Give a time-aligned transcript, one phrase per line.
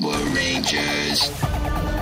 [0.00, 1.93] Power Rangers.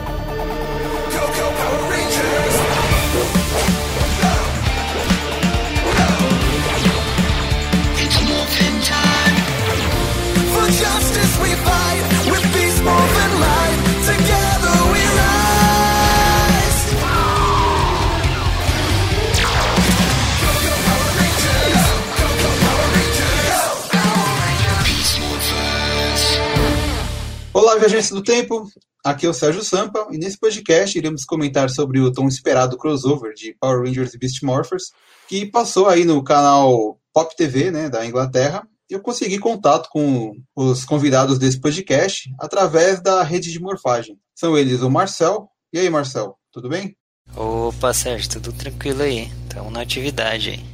[27.73, 28.70] Olá, viajantes do tempo.
[29.02, 33.33] Aqui é o Sérgio Sampa e nesse podcast iremos comentar sobre o tão esperado crossover
[33.33, 34.92] de Power Rangers e Beast Morphers,
[35.27, 38.69] que passou aí no canal Pop TV, né, da Inglaterra.
[38.91, 44.19] Eu consegui contato com os convidados desse podcast através da rede de morfagem.
[44.34, 45.48] São eles o Marcel.
[45.73, 46.95] E aí, Marcel, tudo bem?
[47.34, 49.30] Opa, Sérgio, tudo tranquilo aí.
[49.48, 50.64] Estamos na atividade aí.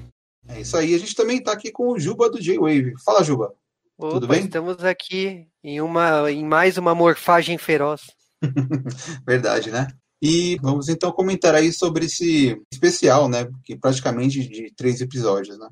[0.49, 0.93] É isso aí.
[0.97, 2.95] A gente também está aqui com o Juba do J-Wave.
[3.05, 3.55] Fala, Juba.
[3.97, 4.45] Opa, Tudo bem?
[4.45, 8.01] Estamos aqui em, uma, em mais uma morfagem feroz.
[9.27, 9.89] Verdade, né?
[10.21, 13.47] E vamos então comentar aí sobre esse especial, né?
[13.65, 15.69] Que praticamente de três episódios, né?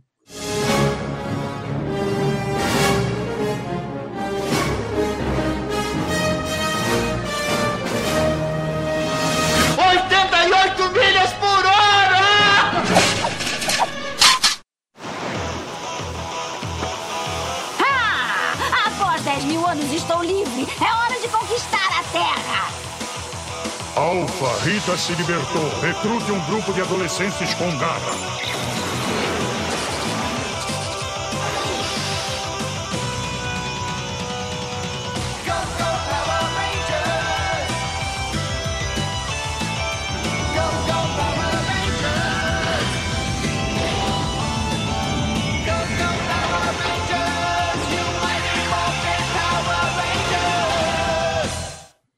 [19.76, 20.66] 10 mil anos estou livre.
[20.80, 22.68] É hora de conquistar a Terra.
[23.94, 25.68] Alfa, Rita se libertou.
[25.80, 28.65] Recrute um grupo de adolescentes com garra.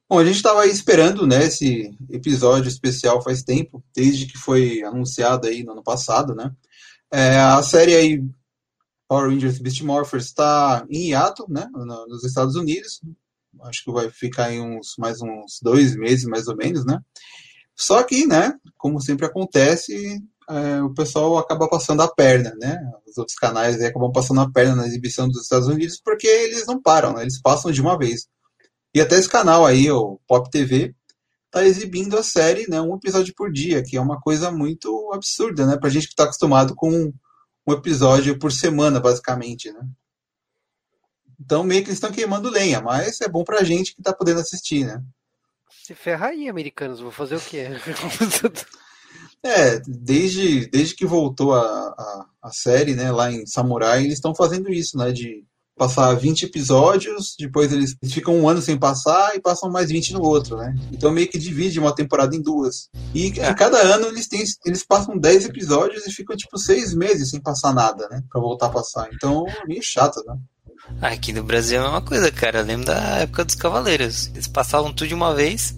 [0.08, 5.46] Bom, a gente estava esperando, né, esse episódio especial faz tempo, desde que foi anunciado
[5.46, 6.50] aí no ano passado, né?
[7.12, 8.24] É, a série aí
[9.08, 13.00] Power Rangers Beast Morphers está em hiato, né, no- nos Estados Unidos.
[13.62, 17.00] Acho que vai ficar em uns mais uns dois meses, mais ou menos, né?
[17.76, 22.78] Só que, né, como sempre acontece, é, o pessoal acaba passando a perna, né?
[23.06, 26.80] Os outros canais acabam passando a perna na exibição dos Estados Unidos porque eles não
[26.80, 27.22] param, né?
[27.22, 28.26] Eles passam de uma vez.
[28.98, 30.92] E até esse canal aí, o Pop TV,
[31.52, 35.64] tá exibindo a série, né, um episódio por dia, que é uma coisa muito absurda,
[35.64, 37.12] né, pra gente que tá acostumado com
[37.64, 39.86] um episódio por semana, basicamente, né.
[41.38, 44.40] Então meio que eles estão queimando lenha, mas é bom pra gente que tá podendo
[44.40, 45.00] assistir, né.
[45.70, 47.68] Se ferra aí, americanos, vou fazer o quê?
[49.40, 54.34] É, desde, desde que voltou a, a, a série, né, lá em Samurai, eles estão
[54.34, 55.46] fazendo isso, né, de
[55.78, 60.22] passar 20 episódios, depois eles ficam um ano sem passar e passam mais 20 no
[60.22, 60.74] outro, né?
[60.92, 62.88] Então meio que divide uma temporada em duas.
[63.14, 67.30] E em cada ano eles têm, eles passam 10 episódios e ficam tipo seis meses
[67.30, 68.22] sem passar nada, né?
[68.30, 69.08] Pra voltar a passar.
[69.14, 70.36] Então é meio chato, né?
[71.00, 72.60] Aqui no Brasil é a mesma coisa, cara.
[72.60, 74.28] Eu lembro da época dos Cavaleiros.
[74.34, 75.74] Eles passavam tudo de uma vez,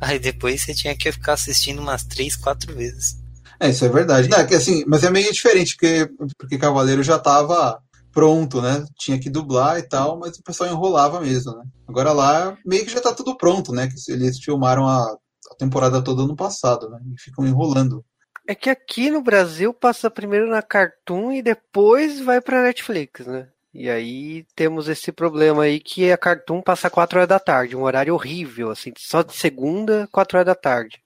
[0.00, 3.16] aí depois você tinha que ficar assistindo umas três, quatro vezes.
[3.58, 4.28] É, isso é verdade.
[4.28, 7.78] Não, é que assim, mas é meio diferente, porque, porque Cavaleiro já tava
[8.12, 8.84] pronto, né?
[8.98, 11.64] Tinha que dublar e tal, mas o pessoal enrolava mesmo, né?
[11.88, 13.88] Agora lá, meio que já tá tudo pronto, né?
[13.88, 16.98] Que eles filmaram a, a temporada toda no passado, né?
[17.14, 18.04] E ficam enrolando.
[18.46, 23.48] É que aqui no Brasil passa primeiro na Cartoon e depois vai pra Netflix, né?
[23.72, 27.84] E aí temos esse problema aí que a Cartoon passa 4 horas da tarde, um
[27.84, 31.00] horário horrível, assim, só de segunda, 4 horas da tarde.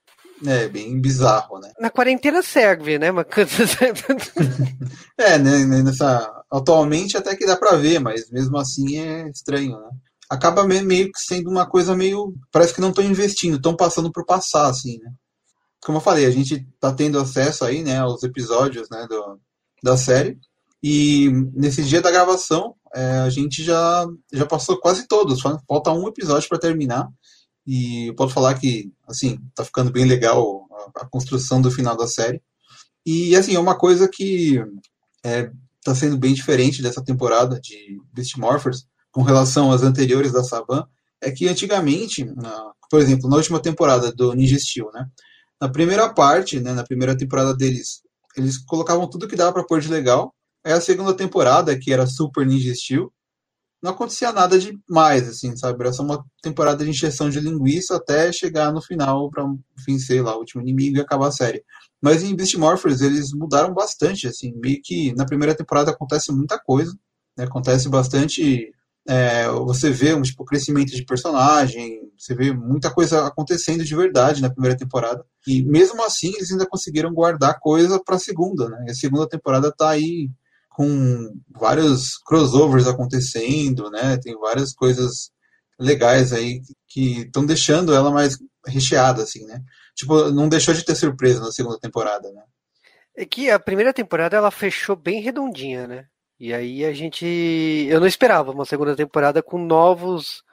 [0.45, 1.71] É, bem bizarro, né?
[1.79, 3.11] Na quarentena serve, né?
[3.11, 3.25] Mas...
[5.17, 9.89] É, né, Nessa, atualmente até que dá pra ver, mas mesmo assim é estranho, né?
[10.29, 12.33] Acaba me- meio que sendo uma coisa meio.
[12.51, 15.11] Parece que não estão investindo, estão passando por passar, assim, né?
[15.83, 19.39] Como eu falei, a gente tá tendo acesso aí, né, aos episódios, né, do,
[19.83, 20.37] da série.
[20.83, 25.41] E nesse dia da gravação, é, a gente já, já passou quase todos.
[25.41, 27.07] Fa- Falta um episódio para terminar.
[27.67, 31.95] E eu posso falar que, assim, tá ficando bem legal a, a construção do final
[31.97, 32.41] da série.
[33.05, 34.59] E, assim, é uma coisa que
[35.25, 35.51] é,
[35.85, 40.85] tá sendo bem diferente dessa temporada de Beast Morphers com relação às anteriores da Saban,
[41.21, 45.05] é que antigamente, na- por exemplo, na última temporada do Ninja Steel, né?
[45.61, 48.01] Na primeira parte, né, na primeira temporada deles,
[48.35, 50.33] eles colocavam tudo que dava pra pôr de legal.
[50.65, 53.11] Aí a segunda temporada, que era Super Ninja Steel,
[53.81, 55.79] não acontecia nada demais, assim, sabe?
[55.81, 59.45] Era só uma temporada de injeção de linguiça até chegar no final pra
[59.87, 61.63] vencer lá o último inimigo e acabar a série.
[62.05, 66.59] Mas em Beast Morphers eles mudaram bastante, assim, meio que na primeira temporada acontece muita
[66.59, 66.95] coisa,
[67.35, 67.45] né?
[67.45, 68.71] Acontece bastante
[69.07, 74.39] é, você vê um tipo, crescimento de personagem, você vê muita coisa acontecendo de verdade
[74.39, 75.25] na primeira temporada.
[75.47, 78.85] E mesmo assim, eles ainda conseguiram guardar coisa para a segunda, né?
[78.87, 80.29] E a segunda temporada tá aí
[80.69, 84.15] com vários crossovers acontecendo, né?
[84.17, 85.31] Tem várias coisas
[85.79, 88.37] legais aí que estão deixando ela mais
[88.67, 89.59] recheada, assim, né?
[89.95, 92.43] Tipo, não deixou de ter surpresa na segunda temporada, né?
[93.15, 96.05] É que a primeira temporada ela fechou bem redondinha, né?
[96.39, 97.25] E aí a gente.
[97.89, 100.43] Eu não esperava uma segunda temporada com novos.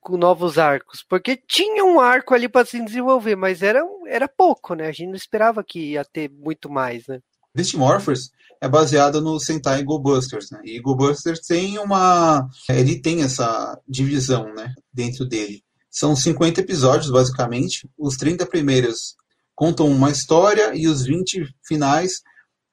[0.00, 1.04] Com novos arcos.
[1.08, 4.88] Porque tinha um arco ali para se desenvolver, mas era, era pouco, né?
[4.88, 7.20] A gente não esperava que ia ter muito mais, né?
[7.54, 10.60] Beast Morphers é baseado no Sentai Go Busters, né?
[10.64, 12.48] E Go Busters tem uma.
[12.68, 14.74] Ele tem essa divisão, né?
[14.92, 15.62] Dentro dele.
[15.92, 17.88] São 50 episódios, basicamente.
[17.98, 19.14] Os 30 primeiros
[19.54, 22.22] contam uma história e os 20 finais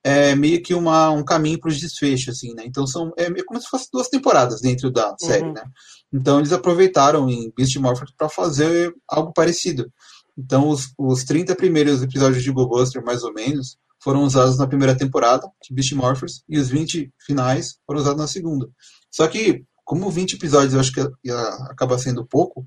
[0.01, 2.63] é meio que uma, um caminho para os desfechos, assim, né?
[2.66, 5.54] Então são é meio como se fossem duas temporadas dentro da série, Uhum.
[5.54, 5.63] né?
[6.12, 9.92] Então eles aproveitaram em Beast Morphers para fazer algo parecido.
[10.38, 14.66] Então os, os 30 primeiros episódios de Go Buster, mais ou menos, foram usados na
[14.66, 18.69] primeira temporada de Beast Morphers e os 20 finais foram usados na segunda.
[19.12, 21.38] Só que, como 20 episódios eu acho que ia,
[21.69, 22.66] acaba sendo pouco,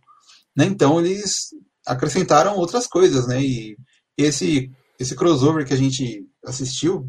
[0.57, 0.67] né?
[0.67, 1.51] Então eles
[1.87, 3.43] acrescentaram outras coisas, né?
[3.43, 3.77] E
[4.17, 7.09] esse esse crossover que a gente assistiu,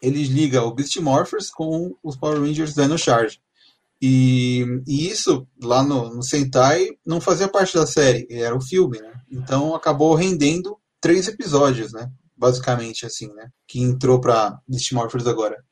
[0.00, 3.38] ele liga o Beast Morphers com os Power Rangers Dino Charge.
[4.00, 9.00] E, e isso, lá no, no Sentai, não fazia parte da série, era o filme,
[9.00, 9.12] né?
[9.30, 12.10] Então acabou rendendo três episódios, né?
[12.36, 13.48] Basicamente, assim, né?
[13.66, 15.62] Que entrou pra Beast Morphers agora.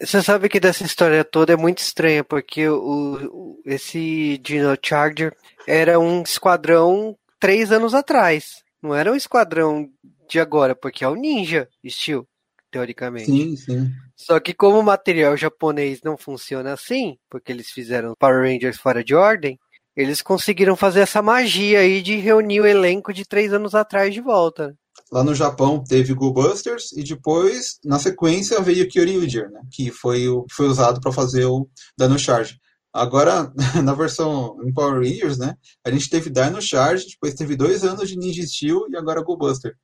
[0.00, 5.36] Você sabe que dessa história toda é muito estranha, porque o, o- esse Dino Charger
[5.66, 8.62] era um esquadrão três anos atrás.
[8.82, 9.88] Não era um esquadrão
[10.28, 12.26] de agora, porque é o Ninja Steel,
[12.70, 13.26] teoricamente.
[13.30, 13.90] Sim, sim.
[14.16, 19.04] Só que como o material japonês não funciona assim, porque eles fizeram Power Rangers fora
[19.04, 19.58] de ordem,
[19.94, 24.20] eles conseguiram fazer essa magia aí de reunir o elenco de três anos atrás de
[24.20, 24.74] volta.
[25.12, 29.60] Lá no Japão teve Go Busters e depois, na sequência, veio Kyoryuger, né?
[29.72, 31.68] Que foi o foi usado para fazer o
[31.98, 32.58] Dino Charge.
[32.92, 33.52] Agora,
[33.84, 35.56] na versão em Power Rangers, né?
[35.84, 39.36] A gente teve Dino Charge, depois teve dois anos de Ninja Steel e agora Go
[39.36, 39.74] Buster.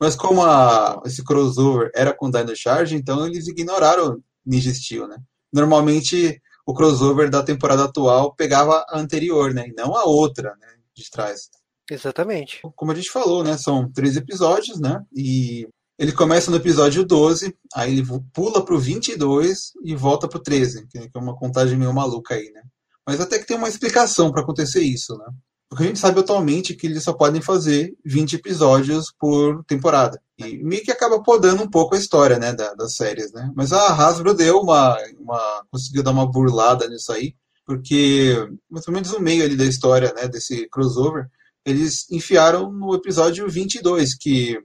[0.00, 5.16] Mas como a- esse crossover era com Dino Charge, então eles ignoraram Ninja Steel, né?
[5.52, 9.68] Normalmente o crossover da temporada atual pegava a anterior, né?
[9.68, 10.68] E não a outra, né?
[10.94, 11.48] De trás
[11.90, 12.60] Exatamente.
[12.74, 13.56] como a gente falou, né?
[13.56, 15.00] São três episódios, né?
[15.14, 15.68] E
[15.98, 20.98] ele começa no episódio 12, aí ele pula pro 22 e volta pro 13, que
[20.98, 22.62] é uma contagem meio maluca aí, né?
[23.06, 25.24] Mas até que tem uma explicação para acontecer isso, né?
[25.68, 30.20] Porque a gente sabe atualmente que eles só podem fazer 20 episódios por temporada.
[30.38, 33.50] E meio que acaba podando um pouco a história, né, da- das séries, né?
[33.56, 37.34] Mas a Hasbro deu uma, uma conseguiu dar uma burlada nisso aí,
[37.64, 38.34] porque
[38.70, 41.26] mais ou menos no meio ali da história, né, desse crossover,
[41.66, 44.58] eles enfiaram no episódio 22, que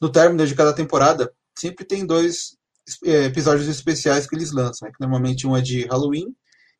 [0.00, 2.56] no término de cada temporada sempre tem dois
[3.04, 4.94] é, episódios especiais que eles lançam, né?
[4.98, 6.34] normalmente um é de Halloween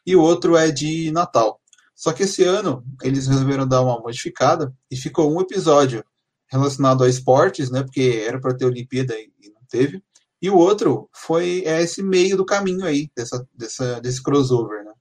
[0.05, 1.61] e o outro é de Natal.
[1.95, 6.05] Só que esse ano eles resolveram dar uma modificada e ficou um episódio
[6.49, 7.83] relacionado a esportes, né?
[7.83, 10.03] Porque era para ter Olimpíada e e não teve.
[10.41, 14.93] E o outro foi é esse meio do caminho aí dessa, dessa, desse crossover, né?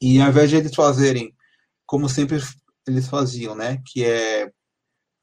[0.00, 1.34] E ao invés de eles fazerem
[1.86, 2.40] como sempre
[2.86, 3.78] eles faziam, né?
[3.86, 4.50] Que é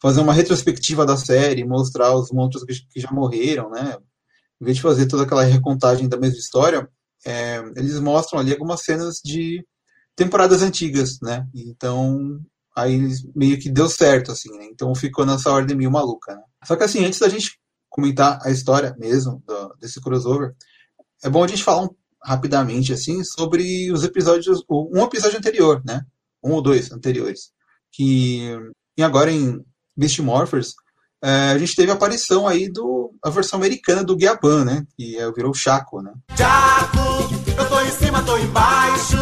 [0.01, 3.97] fazer uma retrospectiva da série, mostrar os monstros que, já morreram, né?
[4.61, 6.89] Em vez de fazer toda aquela recontagem da mesma história,
[7.25, 9.65] é, eles mostram ali algumas cenas de
[10.15, 11.47] temporadas antigas, né?
[11.55, 12.39] Então
[12.75, 12.99] aí
[13.35, 14.65] meio que deu certo, assim, né?
[14.71, 16.41] Então ficou nessa ordem meio maluca, né?
[16.65, 17.59] Só que assim, antes da gente
[17.89, 20.53] comentar a história mesmo do- desse crossover,
[21.23, 26.01] é bom a gente falar um- rapidamente, assim, sobre os episódios, um episódio anterior, né?
[26.43, 27.52] Um ou dois anteriores.
[27.93, 28.57] Que,
[28.97, 29.63] e agora em
[29.95, 30.73] Beast Morphers,
[31.23, 34.85] é, a gente teve a aparição aí do a versão americana do Guiaban, né?
[34.97, 36.11] Que é, virou o Chaco, né?
[36.35, 36.97] Jaco,
[37.57, 39.15] eu tô em cima, tô embaixo.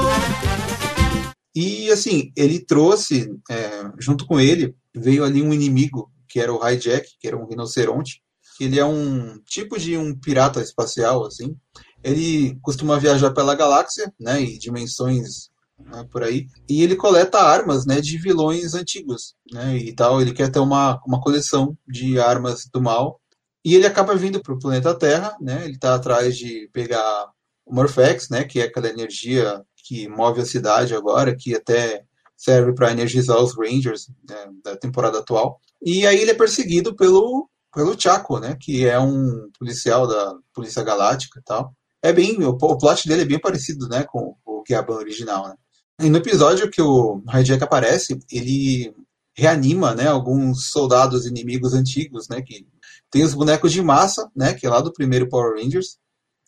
[1.53, 6.67] E assim, ele trouxe, é, junto com ele, veio ali um inimigo, que era o
[6.67, 8.21] Hijack, que era um rinoceronte.
[8.59, 11.55] Ele é um tipo de um pirata espacial, assim.
[12.03, 15.50] Ele costuma viajar pela galáxia, né, e dimensões
[15.85, 16.47] né, por aí.
[16.69, 20.21] E ele coleta armas, né, de vilões antigos, né, e tal.
[20.21, 23.19] Ele quer ter uma, uma coleção de armas do mal.
[23.63, 27.29] E ele acaba vindo para o planeta Terra, né, ele está atrás de pegar
[27.65, 32.03] o Morphex, né, que é aquela energia que move a cidade agora, que até
[32.35, 35.59] serve para energizar os Rangers né, da temporada atual.
[35.81, 40.83] E aí ele é perseguido pelo pelo Chaco, né, que é um policial da Polícia
[40.83, 41.73] Galáctica e tal.
[42.01, 45.55] É bem, o, o plot dele é bem parecido, né, com o Guiaban original, né.
[45.99, 48.93] E no episódio que o Hijack aparece, ele
[49.35, 52.65] reanima, né, alguns soldados inimigos antigos, né, que
[53.09, 55.97] tem os bonecos de massa, né, que é lá do primeiro Power Rangers,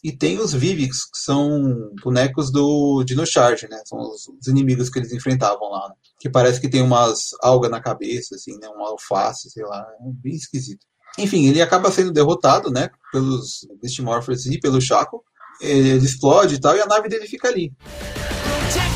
[0.04, 4.90] e tem os Vivix, que são bonecos do Dino Charge, né, são os, os inimigos
[4.90, 8.68] que eles enfrentavam lá, né, que parece que tem umas algas na cabeça, assim, né,
[8.68, 10.86] uma alface, sei lá, é bem esquisito.
[11.18, 15.24] Enfim, ele acaba sendo derrotado, né, pelos Beast Morphers e pelo Chaco,
[15.62, 17.72] ele explode e tal, e a nave dele fica ali.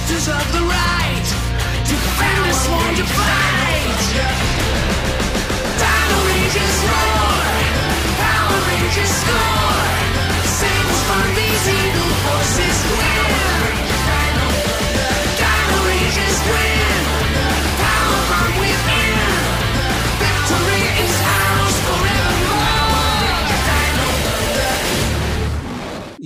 [0.07, 1.27] Protectors of the right,
[1.83, 3.99] defenders sworn to fight.
[5.83, 7.43] Dino Rangers roar,
[8.15, 9.83] Power Rangers score.
[10.47, 12.76] Sables from these evil forces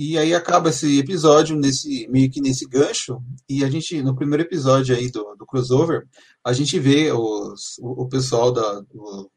[0.04, 3.20] E aí acaba esse episódio nesse meio que nesse gancho.
[3.48, 6.02] E a gente no primeiro episódio aí do, do crossover
[6.44, 9.30] a gente vê os, o, o pessoal da do-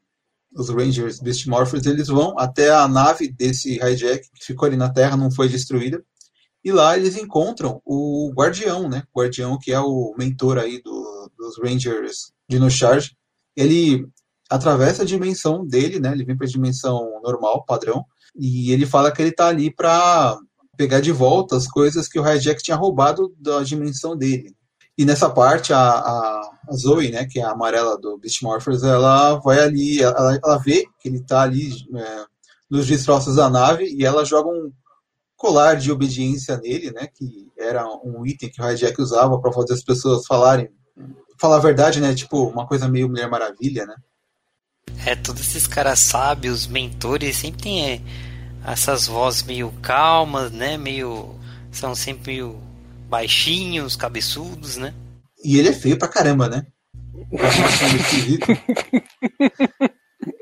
[0.54, 4.90] os Rangers Beast Morphers eles vão até a nave desse hijack que ficou ali na
[4.92, 6.02] Terra não foi destruída.
[6.64, 9.04] E lá eles encontram o Guardião né?
[9.14, 13.12] O Guardião que é o mentor aí do, dos Rangers Dino Charge.
[13.56, 14.04] Ele
[14.50, 16.10] atravessa a dimensão dele né?
[16.12, 18.04] Ele vem para a dimensão normal padrão.
[18.38, 20.36] E ele fala que ele tá ali para
[20.76, 24.54] pegar de volta as coisas que o Hijack tinha roubado da dimensão dele.
[24.98, 28.82] E nessa parte, a, a, a Zoe, né, que é a amarela do Beast Morphers,
[28.82, 32.24] ela vai ali, ela, ela vê que ele tá ali é,
[32.70, 34.72] nos destroços da nave e ela joga um
[35.36, 39.74] colar de obediência nele, né, que era um item que o Hijack usava para fazer
[39.74, 40.70] as pessoas falarem,
[41.38, 43.96] falar a verdade, né, tipo uma coisa meio Mulher Maravilha, né.
[45.04, 48.00] É, todos esses caras sábios, mentores, sempre tem é,
[48.66, 50.76] essas vozes meio calmas, né?
[50.76, 51.34] Meio.
[51.70, 52.60] São sempre meio
[53.08, 54.92] baixinhos, cabeçudos, né?
[55.44, 56.66] E ele é feio pra caramba, né?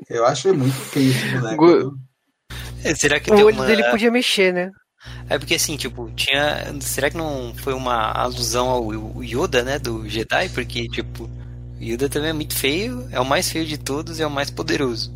[0.09, 1.97] Eu acho acho muito feio esse boneco.
[2.83, 3.65] É, será que O tem olho uma...
[3.65, 4.71] dele podia mexer, né?
[5.29, 6.73] É porque assim, tipo, tinha.
[6.81, 9.77] Será que não foi uma alusão ao Yoda, né?
[9.77, 10.49] Do Jedi?
[10.49, 14.23] Porque, tipo, o Yoda também é muito feio, é o mais feio de todos e
[14.23, 15.11] é o mais poderoso.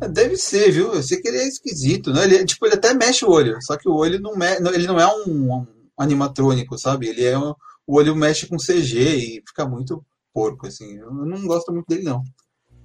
[0.00, 0.94] É, Deve ser, viu?
[0.94, 2.24] Eu sei que ele é esquisito, né?
[2.24, 4.46] Ele, é- tipo, ele até mexe o olho, só que o olho não, me...
[4.72, 5.66] ele não é um, um
[5.98, 7.08] animatrônico, sabe?
[7.08, 7.54] Ele é um...
[7.86, 10.96] o olho mexe com CG e fica muito porco, assim.
[10.96, 12.22] Eu não gosto muito dele, não.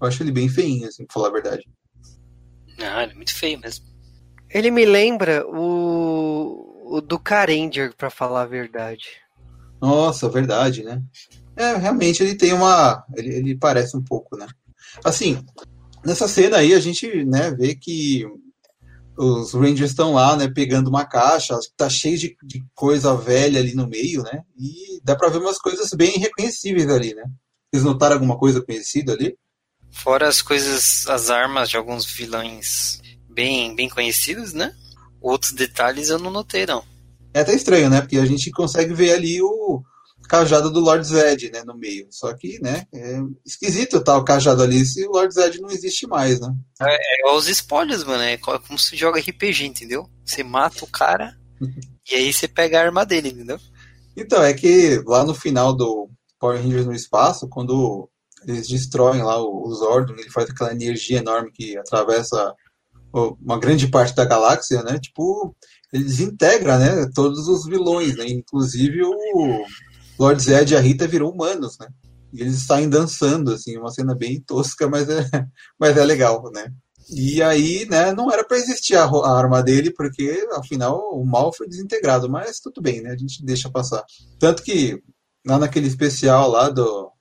[0.02, 1.64] Eu acho ele bem feinho, assim, pra falar a verdade.
[2.78, 3.86] Não, ele é muito feio mesmo.
[4.50, 9.06] Ele me lembra o, o do Karanger, pra falar a verdade.
[9.82, 11.02] Nossa, verdade, né?
[11.56, 13.06] É, realmente ele tem uma.
[13.16, 14.48] Ele, ele parece um pouco, né?
[15.04, 15.44] Assim,
[16.06, 18.26] nessa cena aí a gente né, vê que
[19.18, 23.74] os Rangers estão lá, né, pegando uma caixa, tá cheio de, de coisa velha ali
[23.74, 24.42] no meio, né?
[24.58, 27.24] E dá pra ver umas coisas bem reconhecíveis ali, né?
[27.72, 29.38] Vocês notaram alguma coisa conhecida ali?
[29.90, 34.76] Fora as coisas, as armas de alguns vilões bem, bem conhecidos, né?
[35.22, 36.84] Outros detalhes eu não notei, não.
[37.34, 38.02] É até estranho, né?
[38.02, 39.82] Porque a gente consegue ver ali o
[40.27, 42.08] cajado do Lord Zed, né, no meio.
[42.10, 46.08] Só que, né, é esquisito estar o cajado ali se o Lord Zed não existe
[46.08, 46.53] mais, né?
[46.82, 48.24] É igual os spoilers, mano.
[48.24, 50.10] É co- como se joga RPG, entendeu?
[50.25, 51.36] Você mata o cara
[52.12, 53.60] e aí você pega a arma dele, entendeu?
[54.17, 58.10] Então, é que lá no final do Power Rangers no espaço, quando
[58.48, 62.53] eles destroem lá o, o Zordon, ele faz aquela energia enorme que atravessa
[63.41, 65.00] uma grande parte da galáxia, né?
[65.00, 65.55] Tipo,
[65.94, 67.10] ele desintegra, né?
[67.15, 68.25] Todos os vilões, né?
[68.27, 69.65] Inclusive o
[70.20, 71.88] Lord Zed e a Rita viram humanos, né?
[72.34, 75.24] E eles saem dançando, assim, uma cena bem tosca, mas é,
[75.80, 76.72] mas é legal, né?
[77.10, 81.54] E aí, né, não era pra existir a, a arma dele, porque afinal o mal
[81.54, 83.12] foi desintegrado, mas tudo bem, né?
[83.12, 84.04] A gente deixa passar.
[84.40, 85.02] Tanto que
[85.46, 87.12] lá naquele especial lá do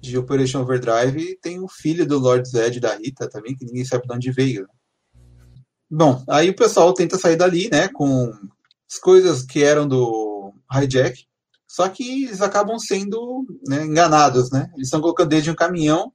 [0.00, 4.06] de Operation Overdrive tem o filho do Lord Zed da Rita também, que ninguém sabe
[4.06, 4.66] de onde veio.
[5.88, 8.32] Bom, aí o pessoal tenta sair dali, né, com
[8.90, 11.24] as coisas que eram do hijack,
[11.72, 14.70] só que eles acabam sendo né, enganados, né?
[14.74, 16.12] Eles estão colocando dentro de um caminhão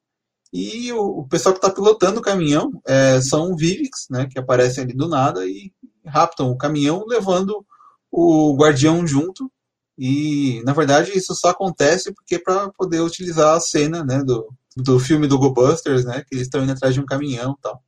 [0.54, 4.84] e o, o pessoal que está pilotando o caminhão é, são Vivix, né, que aparecem
[4.84, 5.74] ali do nada e
[6.06, 7.66] raptam o caminhão, levando
[8.12, 9.52] o guardião junto.
[9.98, 15.00] E na verdade isso só acontece porque para poder utilizar a cena, né, do, do
[15.00, 17.82] filme do GoBusters, né, que eles estão indo atrás de um caminhão, e tal.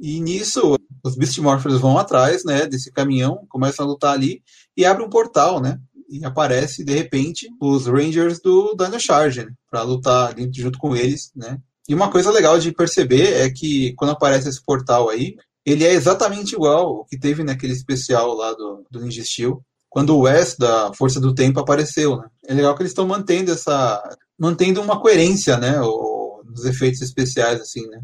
[0.00, 0.74] E nisso
[1.04, 4.42] os Beast Morphers vão atrás, né, desse caminhão, começam a lutar ali
[4.74, 5.78] e abre um portal, né?
[6.10, 11.30] E aparece de repente os Rangers do Dino Charge, né, para lutar junto com eles,
[11.34, 11.58] né?
[11.88, 15.92] E uma coisa legal de perceber é que quando aparece esse portal aí, ele é
[15.92, 20.56] exatamente igual ao que teve naquele especial lá do, do Ninja Steel, quando o Wes
[20.56, 22.28] da Força do Tempo apareceu, né?
[22.46, 24.00] é legal que eles estão mantendo essa.
[24.38, 25.80] mantendo uma coerência, né?
[25.80, 28.00] O, nos efeitos especiais, assim, né?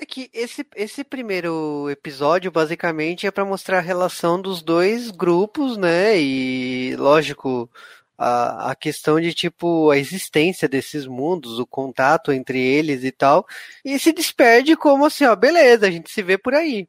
[0.00, 5.76] É que esse, esse primeiro episódio, basicamente, é para mostrar a relação dos dois grupos,
[5.76, 6.20] né?
[6.20, 7.68] E, lógico,
[8.16, 13.44] a, a questão de, tipo, a existência desses mundos, o contato entre eles e tal.
[13.84, 16.88] E se desperde como assim, ó, beleza, a gente se vê por aí.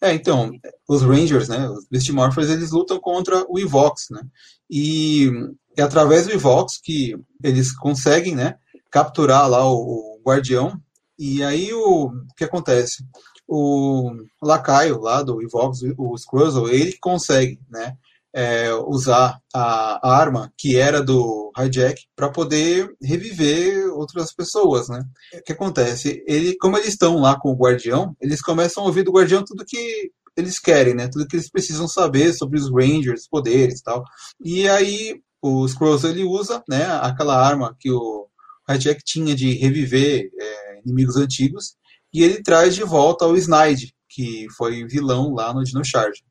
[0.00, 0.52] É, então,
[0.88, 4.22] os Rangers, né, os Beast Morphers, eles lutam contra o Evox, né,
[4.68, 5.30] e
[5.76, 8.56] é através do Evox que eles conseguem, né,
[8.90, 10.80] capturar lá o, o Guardião,
[11.18, 13.04] e aí o, o que acontece?
[13.46, 17.96] O lacaio lá do Evox, o Scruzzle, ele consegue, né,
[18.32, 25.02] é, usar a, arma que era do Hijack para poder reviver outras pessoas, né?
[25.34, 26.22] O que acontece?
[26.26, 29.64] Ele, como eles estão lá com o Guardião, eles começam a ouvir do Guardião tudo
[29.66, 31.08] que eles querem, né?
[31.08, 34.04] Tudo que eles precisam saber sobre os Rangers, poderes, tal.
[34.44, 36.84] E aí o Scrolls ele usa, né?
[37.00, 38.28] Aquela arma que o
[38.68, 41.76] Hijack tinha de reviver é, inimigos antigos
[42.12, 46.22] e ele traz de volta o Snide, que foi vilão lá no Dino Charge.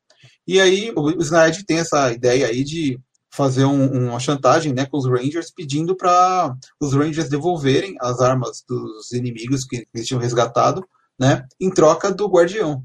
[0.48, 3.00] E aí o Snide tem essa ideia aí de
[3.32, 8.64] fazer um, uma chantagem né, com os Rangers, pedindo para os Rangers devolverem as armas
[8.68, 10.84] dos inimigos que eles tinham resgatado,
[11.20, 12.84] né, em troca do Guardião.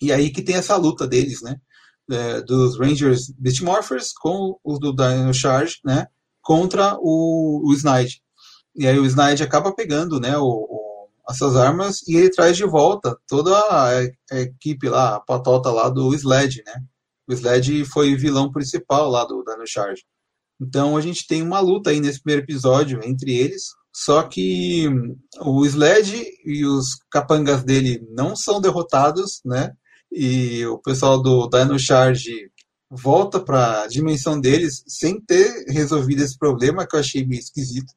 [0.00, 1.56] E aí que tem essa luta deles, né,
[2.10, 6.06] é, dos Rangers Beast Morphers com os do Dino Charge, né,
[6.40, 8.22] contra o, o Snide.
[8.76, 10.86] E aí o Snide acaba pegando, né, o, o
[11.28, 15.88] essas armas e ele traz de volta toda a, a equipe lá, a patota lá
[15.88, 16.84] do Sled, né?
[17.28, 20.04] O Sled foi vilão principal lá do Dino Charge.
[20.60, 24.88] Então a gente tem uma luta aí nesse primeiro episódio entre eles, só que
[25.40, 29.72] o Sled e os capangas dele não são derrotados, né?
[30.12, 32.50] E o pessoal do Dino Charge
[32.88, 37.92] volta para a dimensão deles sem ter resolvido esse problema que eu achei meio esquisito,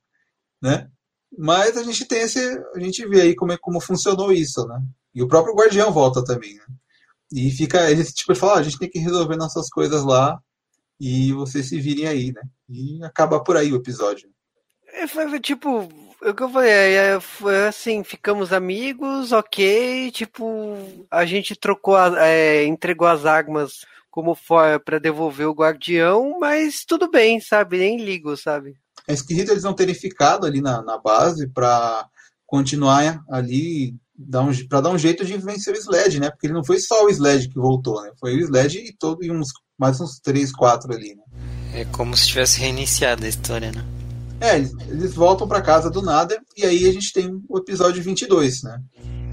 [0.62, 0.90] né?
[1.38, 2.40] Mas a gente tem esse.
[2.76, 4.82] A gente vê aí como, é, como funcionou isso, né?
[5.14, 6.66] E o próprio Guardião volta também, né?
[7.32, 7.90] E fica.
[7.90, 10.40] Ele tipo, ele fala, ah, a gente tem que resolver nossas coisas lá
[11.00, 12.42] e vocês se virem aí, né?
[12.68, 14.30] E acaba por aí o episódio.
[14.92, 15.88] É, foi, tipo,
[16.22, 20.76] o que eu falei, é, foi assim, ficamos amigos, ok, tipo,
[21.10, 24.36] a gente trocou, a, é, entregou as armas como
[24.84, 27.78] para devolver o guardião, mas tudo bem, sabe?
[27.78, 28.76] Nem ligo, sabe?
[29.08, 32.08] É esquisito eles não terem ficado ali na, na base para
[32.46, 36.30] continuar ali dar um, para dar um jeito de vencer o Sled, né?
[36.30, 38.12] Porque ele não foi só o Sled que voltou, né?
[38.20, 41.24] Foi o Sled e todo e uns mais uns 3, 4 ali, né?
[41.74, 43.86] É como se tivesse reiniciado a história, né?
[44.42, 48.04] É, eles, eles voltam para casa do nada e aí a gente tem o episódio
[48.04, 48.82] 22, né?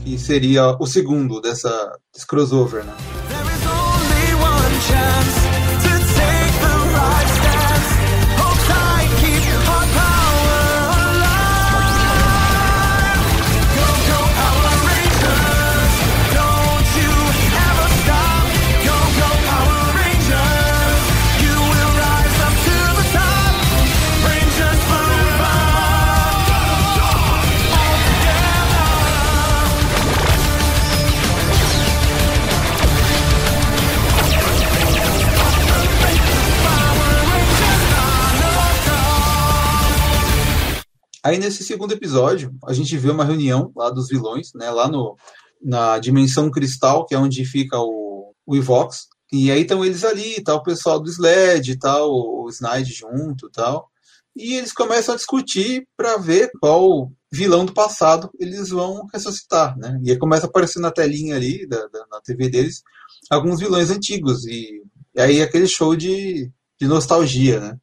[0.05, 1.69] Que seria o segundo dessa
[2.13, 2.95] desse crossover, né?
[3.29, 5.66] There is only one chance
[41.27, 44.71] Aí nesse segundo episódio, a gente vê uma reunião lá dos vilões, né?
[44.71, 45.17] Lá no,
[45.61, 49.07] na dimensão cristal, que é onde fica o, o Evox.
[49.33, 53.51] E aí estão eles ali, tá o pessoal do Sled e tal, o Snide junto
[53.51, 53.89] tal.
[54.37, 59.99] E eles começam a discutir para ver qual vilão do passado eles vão ressuscitar, né?
[60.05, 62.83] E aí começa a aparecer na telinha ali, da, da- na TV deles,
[63.29, 64.47] alguns vilões antigos.
[64.47, 64.81] E,
[65.15, 67.77] e aí aquele show de, de nostalgia, né?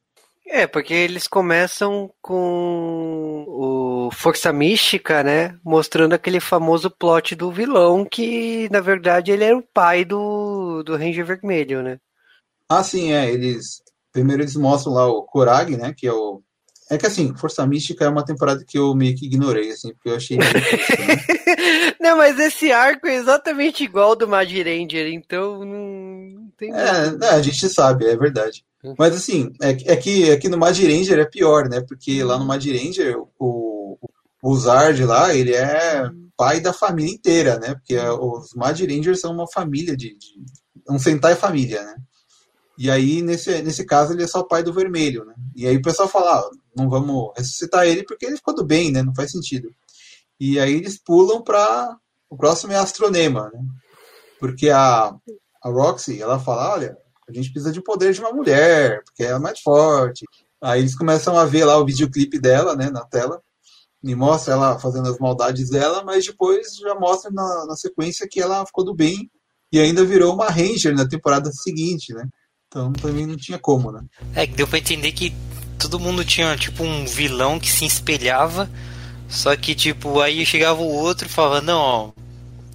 [0.54, 5.58] É, porque eles começam com o Força Mística, né?
[5.64, 10.96] Mostrando aquele famoso plot do vilão que, na verdade, ele era o pai do, do
[10.96, 11.98] Ranger Vermelho, né?
[12.68, 13.28] Ah, sim, é.
[13.28, 13.82] Eles.
[14.12, 15.92] Primeiro eles mostram lá o Korag, né?
[15.92, 16.40] Que é o.
[16.88, 20.10] É que assim, Força Mística é uma temporada que eu meio que ignorei, assim, porque
[20.10, 20.36] eu achei.
[20.36, 20.44] né?
[21.98, 27.26] Não, mas esse arco é exatamente igual ao do Mad Ranger, então não tem É,
[27.26, 28.62] é, a gente sabe, é verdade.
[28.98, 31.80] Mas assim, é, é que aqui no Mad Ranger é pior, né?
[31.80, 33.98] Porque lá no Mad Ranger, o,
[34.42, 37.74] o Zard lá, ele é pai da família inteira, né?
[37.74, 40.16] Porque é, os Mad Rangers são uma família de.
[40.16, 40.34] de
[40.90, 41.96] um Sentai família, né?
[42.76, 45.34] E aí, nesse, nesse caso, ele é só pai do vermelho, né?
[45.54, 48.90] E aí o pessoal fala, ah, não vamos ressuscitar ele porque ele ficou do bem,
[48.90, 49.02] né?
[49.02, 49.72] Não faz sentido.
[50.38, 51.96] E aí eles pulam para
[52.28, 53.60] o próximo é Astronema, né?
[54.40, 55.14] Porque a,
[55.62, 59.36] a Roxy, ela fala, olha, a gente precisa de poder de uma mulher, porque ela
[59.36, 60.24] é mais forte.
[60.62, 63.40] Aí eles começam a ver lá o videoclipe dela, né, na tela.
[64.02, 68.40] E mostra ela fazendo as maldades dela, mas depois já mostra na, na sequência que
[68.40, 69.30] ela ficou do bem
[69.72, 72.28] e ainda virou uma Ranger na temporada seguinte, né?
[72.68, 74.04] Então também não tinha como, né?
[74.34, 75.34] É, que deu pra entender que
[75.78, 78.70] todo mundo tinha, tipo, um vilão que se espelhava.
[79.28, 82.12] Só que, tipo, aí chegava o outro e falava, não, ó,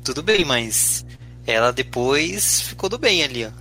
[0.04, 1.06] tudo bem, mas
[1.46, 3.52] ela depois ficou do bem ali, ó.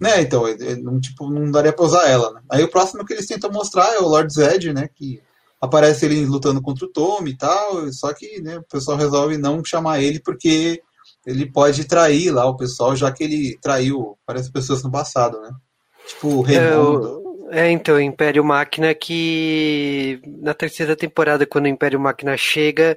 [0.00, 0.44] Né, então,
[0.82, 2.40] não, tipo, não daria pra usar ela, né?
[2.50, 4.88] Aí o próximo que eles tentam mostrar é o Lord Zed, né?
[4.94, 5.20] Que
[5.60, 9.64] aparece ele lutando contra o Tommy e tal, só que né, o pessoal resolve não
[9.64, 10.80] chamar ele porque
[11.26, 15.50] ele pode trair lá o pessoal, já que ele traiu várias pessoas no passado, né?
[16.06, 17.22] Tipo o É, Raimundo.
[17.50, 22.96] é, então, o Império Máquina que na terceira temporada, quando o Império Máquina chega,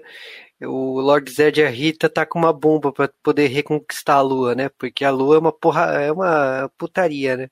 [0.63, 4.55] o Lord Zed e a Rita tá com uma bomba pra poder reconquistar a Lua,
[4.55, 4.69] né?
[4.77, 7.49] Porque a Lua é uma porra, é uma putaria, né?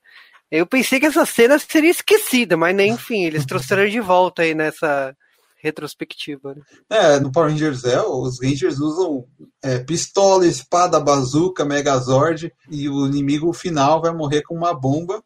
[0.52, 4.56] Eu pensei que essa cena seria esquecida, mas né, enfim, eles trouxeram de volta aí
[4.56, 5.16] nessa
[5.62, 6.56] retrospectiva.
[6.56, 6.62] Né?
[6.90, 9.26] É, no Power Rangers Zell, os Rangers usam
[9.62, 15.24] é, pistola, espada, bazuca, megazord, e o inimigo final vai morrer com uma bomba,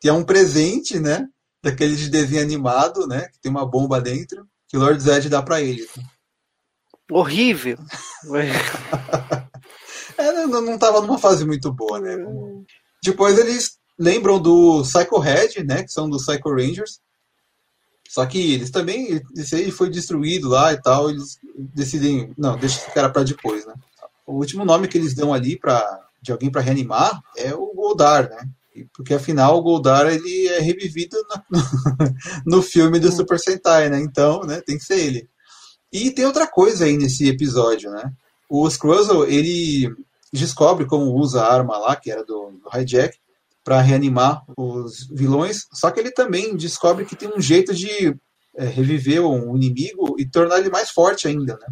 [0.00, 1.26] que é um presente, né?
[1.62, 3.28] Daquele de desenho animado, né?
[3.32, 5.86] Que tem uma bomba dentro, que o Lord Zed dá pra ele.
[7.10, 7.78] Horrível.
[10.16, 12.16] É, não, não tava numa fase muito boa, né?
[13.02, 15.84] Depois eles lembram do Psycho Head, né?
[15.84, 17.00] Que são dos Psycho Rangers.
[18.08, 21.38] Só que eles também, esse aí foi destruído lá e tal, eles
[21.74, 23.74] decidem, não, deixa esse cara pra depois, né?
[24.26, 28.28] O último nome que eles dão ali para de alguém pra reanimar é o Goldar,
[28.28, 28.48] né?
[28.94, 31.44] Porque afinal o Goldar ele é revivido na-
[32.44, 34.00] no filme do Super Sentai, né?
[34.00, 35.28] Então, né, tem que ser ele.
[35.92, 38.12] E tem outra coisa aí nesse episódio, né?
[38.48, 39.94] O Scruzzle, ele
[40.32, 43.18] descobre como usa a arma lá, que era do, do Hijack,
[43.64, 48.16] para reanimar os vilões, só que ele também descobre que tem um jeito de
[48.56, 51.66] é, reviver um inimigo e tornar ele mais forte ainda, né?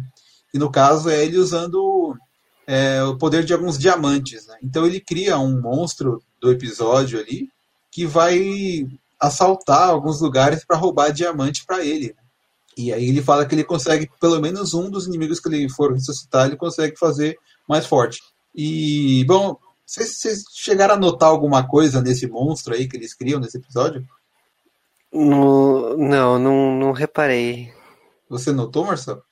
[0.53, 2.15] E no caso é ele usando
[2.67, 4.57] é, o poder de alguns diamantes, né?
[4.61, 7.49] Então ele cria um monstro do episódio ali
[7.91, 8.87] que vai
[9.19, 12.09] assaltar alguns lugares para roubar diamante para ele.
[12.09, 12.26] né?
[12.77, 15.93] E aí ele fala que ele consegue, pelo menos um dos inimigos que ele for
[15.93, 17.37] ressuscitar, ele consegue fazer
[17.67, 18.21] mais forte.
[18.53, 23.39] E, bom, vocês, vocês chegaram a notar alguma coisa nesse monstro aí que eles criam
[23.39, 24.05] nesse episódio?
[25.11, 27.71] No- não, não, não reparei.
[28.29, 29.23] Você notou, Marcelo?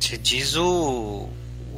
[0.00, 1.28] Você diz o.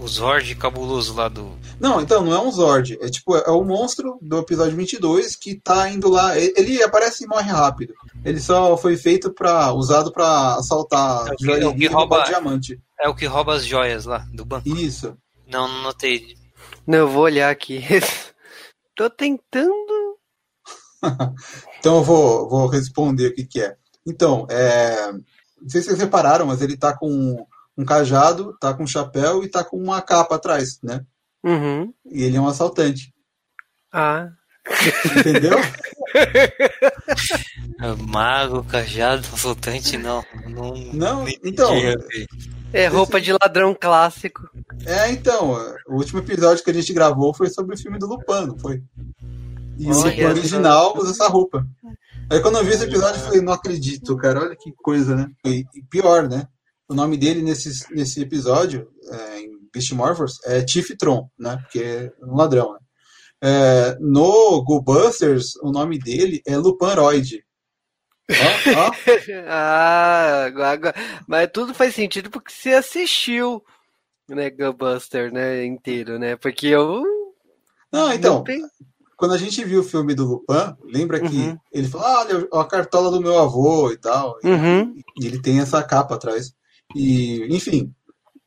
[0.01, 1.59] O Zord cabuloso lá do.
[1.79, 2.99] Não, então, não é um Zord.
[3.03, 6.39] É tipo, é o monstro do episódio 22 que tá indo lá.
[6.39, 7.93] Ele aparece e morre rápido.
[8.25, 11.89] Ele só foi feito para usado para assaltar É o que- é o que e
[11.89, 12.81] rouba- diamante.
[12.99, 14.69] É o que rouba as joias lá do banco.
[14.69, 15.17] Isso.
[15.47, 16.35] Não, não notei.
[16.87, 17.83] Não, eu vou olhar aqui.
[18.97, 19.71] Tô tentando.
[21.79, 23.75] Então eu vou, vou responder o que, que é.
[24.07, 28.85] Então, é, não sei se vocês repararam, mas ele tá com um cajado, tá com
[28.85, 31.05] um chapéu e tá com uma capa atrás, né?
[31.43, 31.93] Uhum.
[32.07, 33.13] E ele é um assaltante.
[33.93, 34.29] Ah.
[35.17, 35.59] Entendeu?
[37.83, 40.23] É, Mago, cajado, soltante, não.
[40.49, 41.73] Não, Não, então.
[41.75, 42.27] ok.
[42.73, 44.49] É roupa de ladrão clássico.
[44.85, 45.57] É, então,
[45.89, 48.83] o último episódio que a gente gravou foi sobre o filme do Lupin, não foi?
[49.79, 51.67] E o Olha Lupin original usa essa roupa.
[52.31, 55.27] Aí quando eu vi esse episódio, eu falei, não acredito, cara, olha que coisa, né?
[55.45, 56.47] E pior, né?
[56.91, 61.57] O nome dele nesse, nesse episódio, é, em Beast Morphers, é Chief Tron, né?
[61.63, 62.79] Porque é um ladrão, né?
[63.41, 67.45] É, no Go Busters, o nome dele é Luparoid.
[68.29, 68.91] Ó, ó.
[69.47, 70.93] ah, agora,
[71.29, 73.65] mas tudo faz sentido porque você assistiu,
[74.29, 76.35] né, Gunbuster, né, inteiro, né?
[76.35, 77.05] Porque eu
[77.93, 78.69] Não, então, não
[79.17, 81.59] quando a gente viu o filme do Lupin, lembra que Uhum.
[81.71, 84.37] ele falou, ah, olha a cartola do meu avô e tal.
[84.43, 84.95] Uhum.
[85.21, 86.55] E ele tem essa capa atrás.
[86.95, 87.93] E, enfim,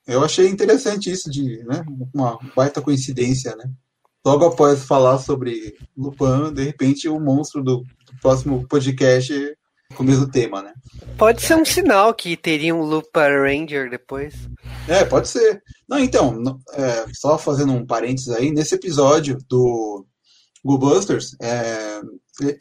[0.07, 3.65] eu achei interessante isso de, né, uma baita coincidência, né?
[4.25, 9.33] Logo após falar sobre Lupin, de repente o monstro do, do próximo podcast
[9.95, 10.73] com o mesmo tema, né?
[11.17, 14.33] Pode ser um sinal que teria um Lupa Ranger depois.
[14.87, 15.61] É, pode ser.
[15.87, 16.41] Não, então,
[16.73, 20.05] é, só fazendo um parênteses aí, nesse episódio do
[20.63, 22.01] Go Busters, é,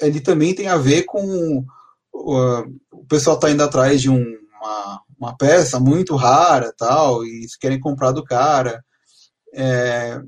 [0.01, 1.65] ele- também tem a ver com
[2.13, 7.47] o, o pessoal tá indo atrás de um- uma, uma peça muito rara tal, e
[7.61, 8.85] querem comprar do cara.
[9.55, 10.21] É,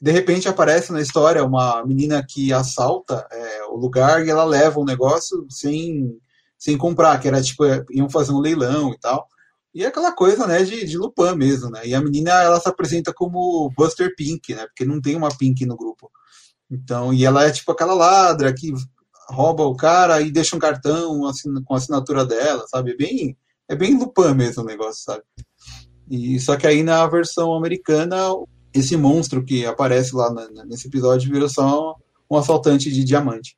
[0.00, 4.78] de repente aparece na história uma menina que assalta é, o lugar e ela leva
[4.78, 6.16] o negócio sem,
[6.58, 9.26] sem comprar, que era tipo, iam fazer um leilão e tal.
[9.74, 11.86] E é aquela coisa, né, de, de Lupin mesmo, né?
[11.86, 14.66] E a menina, ela se apresenta como Buster Pink, né?
[14.66, 16.10] Porque não tem uma Pink no grupo.
[16.70, 18.72] Então, e ela é tipo aquela ladra que
[19.28, 22.92] rouba o cara e deixa um cartão assin- com a assinatura dela, sabe?
[22.92, 23.36] É bem,
[23.68, 25.22] é bem Lupin mesmo o negócio, sabe?
[26.10, 28.16] E, só que aí na versão americana,
[28.72, 31.94] esse monstro que aparece lá na- nesse episódio virou só
[32.30, 33.56] um assaltante de diamante.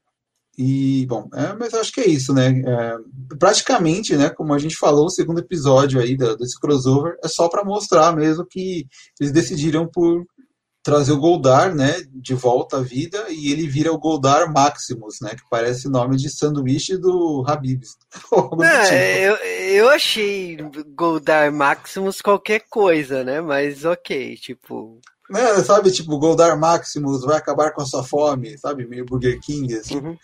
[0.57, 2.49] E, bom, é, mas acho que é isso, né?
[2.67, 2.97] É,
[3.39, 7.49] praticamente, né, como a gente falou, o segundo episódio aí da- desse crossover é só
[7.49, 8.87] para mostrar mesmo que
[9.21, 10.25] eles decidiram por
[10.83, 15.31] trazer o Goldar, né, de volta à vida e ele vira o Goldar Maximus, né,
[15.31, 17.97] que parece nome de sanduíche do Habib's.
[18.33, 18.95] Não, tipo.
[18.95, 20.57] eu, eu achei
[20.95, 23.41] Goldar Maximus qualquer coisa, né?
[23.41, 25.01] Mas ok, tipo.
[25.31, 29.75] Né, sabe, tipo, Goldar Maximus vai acabar com a sua fome, sabe, meio Burger King,
[29.77, 29.99] assim.
[29.99, 30.17] Uhum.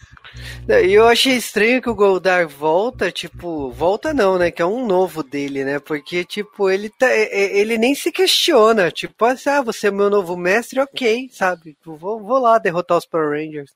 [0.66, 4.50] E eu achei estranho que o Goldar volta, tipo, volta não, né?
[4.50, 5.78] Que é um novo dele, né?
[5.78, 10.80] Porque, tipo, ele tá, ele nem se questiona, tipo, ah, você é meu novo mestre,
[10.80, 11.74] ok, sabe?
[11.74, 13.72] Tipo, Vou, vou lá derrotar os Power Rangers.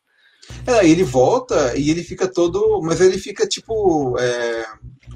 [0.67, 2.81] É, ele volta e ele fica todo.
[2.83, 4.65] Mas ele fica, tipo, é,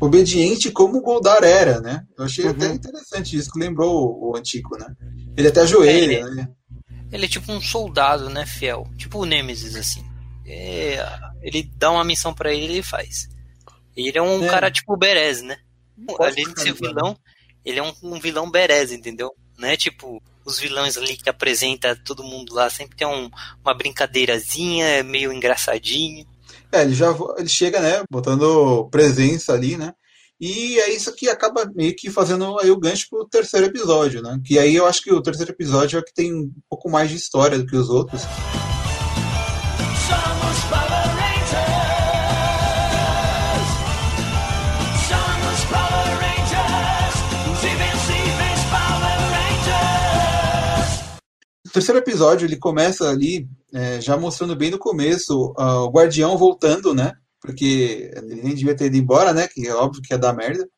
[0.00, 2.02] obediente como o Goldar era, né?
[2.18, 2.74] Eu achei até Uhum.
[2.74, 4.86] interessante isso, que lembrou o, o antigo, né?
[5.36, 6.48] Ele até ajoelha, É, né?
[7.10, 8.86] Ele é tipo um soldado, né, fiel.
[8.96, 10.02] Tipo o Nemesis, assim.
[10.46, 10.96] É,
[11.42, 13.28] ele dá uma missão pra ele e ele faz.
[13.96, 14.48] Ele é um É.
[14.48, 15.56] cara tipo Berez, né?
[16.18, 17.16] Além de ser vilão,
[17.64, 19.30] ele é um, um vilão Berez, entendeu?
[19.58, 23.30] Não é tipo os vilões ali que apresenta todo mundo lá, sempre tem um-
[23.64, 26.26] uma brincadeirazinha, é meio engraçadinho.
[26.70, 29.92] É, ele já ele chega, né, botando presença ali, né?
[30.40, 34.40] E é isso que acaba meio que fazendo aí o gancho pro terceiro episódio, né?
[34.44, 37.16] Que aí eu acho que o terceiro episódio é que tem um pouco mais de
[37.16, 38.22] história do que os outros.
[51.72, 56.94] Terceiro episódio ele começa ali é, já mostrando bem no começo ah, o Guardião voltando,
[56.94, 57.12] né?
[57.40, 59.48] Porque ele nem devia ter ido embora, né?
[59.48, 60.68] Que é óbvio que ia dar merda.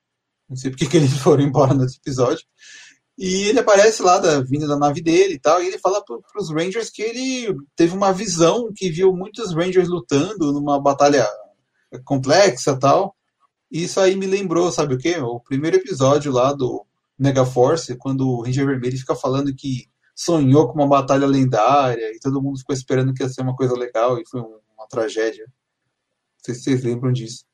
[0.48, 2.44] Não sei porque que eles foram embora nesse episódio.
[3.16, 6.18] E ele aparece lá da vinda da nave dele e tal, e ele fala para
[6.36, 11.28] os Rangers que ele teve uma visão que viu muitos Rangers lutando numa batalha
[12.04, 13.14] complexa tal.
[13.70, 15.16] E isso aí me lembrou, sabe o quê?
[15.18, 16.84] O primeiro episódio lá do
[17.18, 22.42] Megaforce, quando o Ranger Vermelho fica falando que sonhou com uma batalha lendária e todo
[22.42, 25.44] mundo ficou esperando que ia ser uma coisa legal e foi um- uma tragédia.
[25.46, 27.44] Não sei se vocês lembram disso.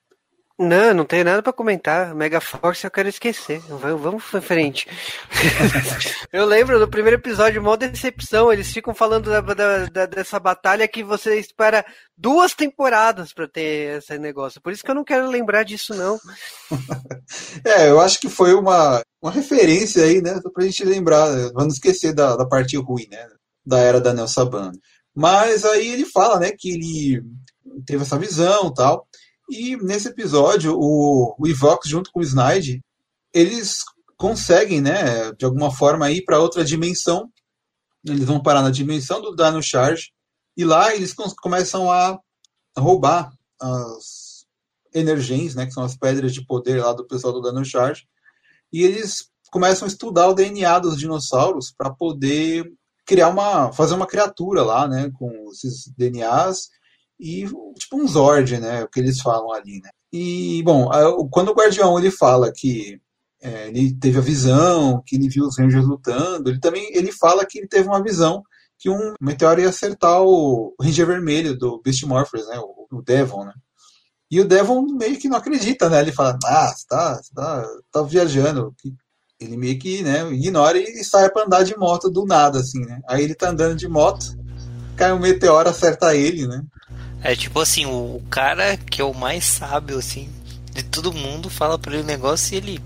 [0.62, 2.14] Não, não tenho nada pra comentar.
[2.14, 3.60] Mega Force eu quero esquecer.
[3.66, 4.86] Vamos, vamos pra frente.
[6.30, 8.52] eu lembro do primeiro episódio, mó decepção.
[8.52, 11.82] Eles ficam falando da- da- da- dessa batalha que você espera
[12.14, 14.60] duas temporadas pra ter esse negócio.
[14.60, 16.18] Por isso que eu não quero lembrar disso, não.
[17.64, 20.38] É, eu acho que foi uma, uma referência aí, né?
[20.42, 23.26] Só pra gente lembrar, não esquecer da, da parte ruim, né?
[23.64, 24.72] Da era da Nel Saban.
[25.14, 27.22] Mas aí ele fala, né, que ele
[27.86, 29.06] teve essa visão tal.
[29.50, 32.80] E nesse episódio, o, o Evox junto com o Snide,
[33.34, 33.78] eles
[34.16, 37.28] conseguem, né, de alguma forma ir para outra dimensão.
[38.06, 40.12] Eles vão parar na dimensão do Dino Charge.
[40.56, 42.18] E lá eles começam a
[42.78, 44.46] roubar as
[44.94, 48.06] energigens, né, que são as pedras de poder lá do pessoal do Dino Charge.
[48.72, 52.70] E eles começam a estudar o DNA dos dinossauros para poder
[53.04, 56.68] criar uma fazer uma criatura lá, né, com esses DNAs
[57.20, 57.44] e
[57.78, 59.90] tipo um Zord, né, o que eles falam ali, né.
[60.12, 60.88] E bom,
[61.30, 63.00] quando o Guardião ele fala que
[63.42, 67.46] é, ele teve a visão, que ele viu os Rangers lutando, ele também ele fala
[67.46, 68.42] que ele teve uma visão
[68.78, 73.44] que um meteoro ia acertar o Ranger Vermelho do Beast Morphers, né, o, o Devon,
[73.44, 73.52] né.
[74.30, 76.00] E o Devon meio que não acredita, né?
[76.00, 78.72] Ele fala, ah, você tá, você tá, tá viajando.
[79.40, 83.00] Ele meio que, né, ignora e sai pra andar de moto do nada, assim, né?
[83.08, 84.24] Aí ele tá andando de moto,
[84.96, 86.62] cai um meteoro, acerta ele, né?
[87.22, 90.28] É tipo assim, o, cara que é o mais sábio, assim,
[90.72, 92.80] de todo mundo fala pra ele o negócio e ele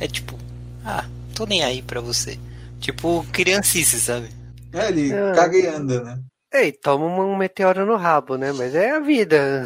[0.00, 0.38] é tipo,
[0.84, 2.38] ah, tô nem aí pra você.
[2.80, 4.28] Tipo, criancice, sabe?
[4.72, 5.32] É, ele Ah.
[5.34, 6.18] caga e anda, né?
[6.52, 8.52] Ei, toma um meteoro no rabo, né?
[8.52, 9.64] Mas é a vida.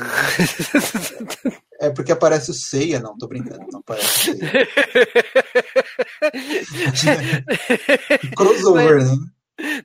[1.81, 4.39] É porque aparece o Seiya, não, tô brincando, não aparece o.
[8.37, 9.17] Crossover, né?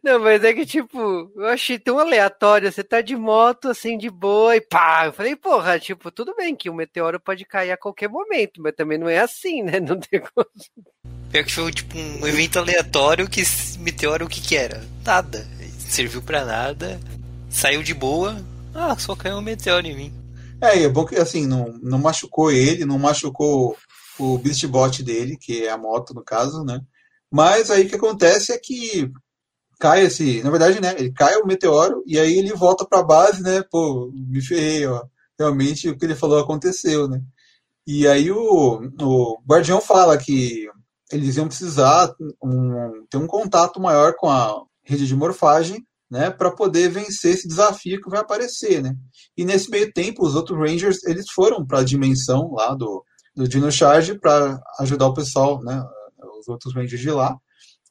[0.03, 2.71] Não, mas é que, tipo, eu achei tão aleatório.
[2.71, 5.05] Você tá de moto, assim, de boa, e pá.
[5.05, 8.73] Eu falei, porra, tipo, tudo bem que o meteoro pode cair a qualquer momento, mas
[8.75, 9.79] também não é assim, né?
[9.87, 10.47] Não tem como.
[11.31, 14.83] Pior que foi tipo um evento aleatório que esse meteoro o que que era?
[15.05, 15.45] Nada.
[15.77, 16.99] Serviu pra nada.
[17.49, 18.37] Saiu de boa.
[18.73, 20.13] Ah, só caiu um meteoro em mim.
[20.61, 23.77] É, e é bom que, assim, não, não machucou ele, não machucou
[24.17, 26.81] o Beastbot dele, que é a moto, no caso, né?
[27.31, 29.11] Mas aí o que acontece é que
[29.79, 30.41] cai esse.
[30.43, 30.95] Na verdade, né?
[30.97, 33.63] Ele cai o meteoro e aí ele volta pra base, né?
[33.71, 35.03] Pô, me ferrei, ó.
[35.39, 37.21] realmente o que ele falou aconteceu, né?
[37.85, 40.67] E aí o, o Guardião fala que
[41.11, 42.13] eles iam precisar
[42.43, 47.47] um, ter um contato maior com a rede de morfagem, né, para poder vencer esse
[47.47, 48.95] desafio que vai aparecer, né?
[49.37, 53.03] E nesse meio tempo, os outros Rangers eles foram para a dimensão lá do,
[53.35, 55.83] do Dino Charge para ajudar o pessoal, né,
[56.39, 57.37] os outros Rangers de lá.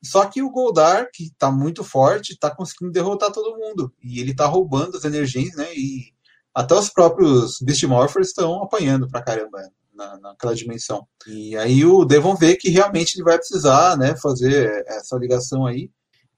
[0.07, 3.93] Só que o Goldar, que está muito forte, está conseguindo derrotar todo mundo.
[4.03, 5.67] E ele está roubando as energias, né?
[5.75, 6.13] E
[6.55, 9.59] até os próprios Beast Morphers estão apanhando pra caramba
[9.97, 11.07] na, naquela dimensão.
[11.27, 15.91] E aí o Devon vê que realmente ele vai precisar, né, fazer essa ligação aí.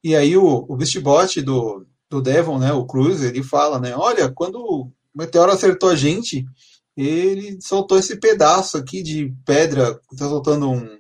[0.03, 4.31] E aí o, o Beastbot do, do Devon, né, o Cruz, ele fala, né, olha,
[4.33, 6.47] quando o meteoro acertou a gente,
[6.97, 10.98] ele soltou esse pedaço aqui de pedra, está soltando um,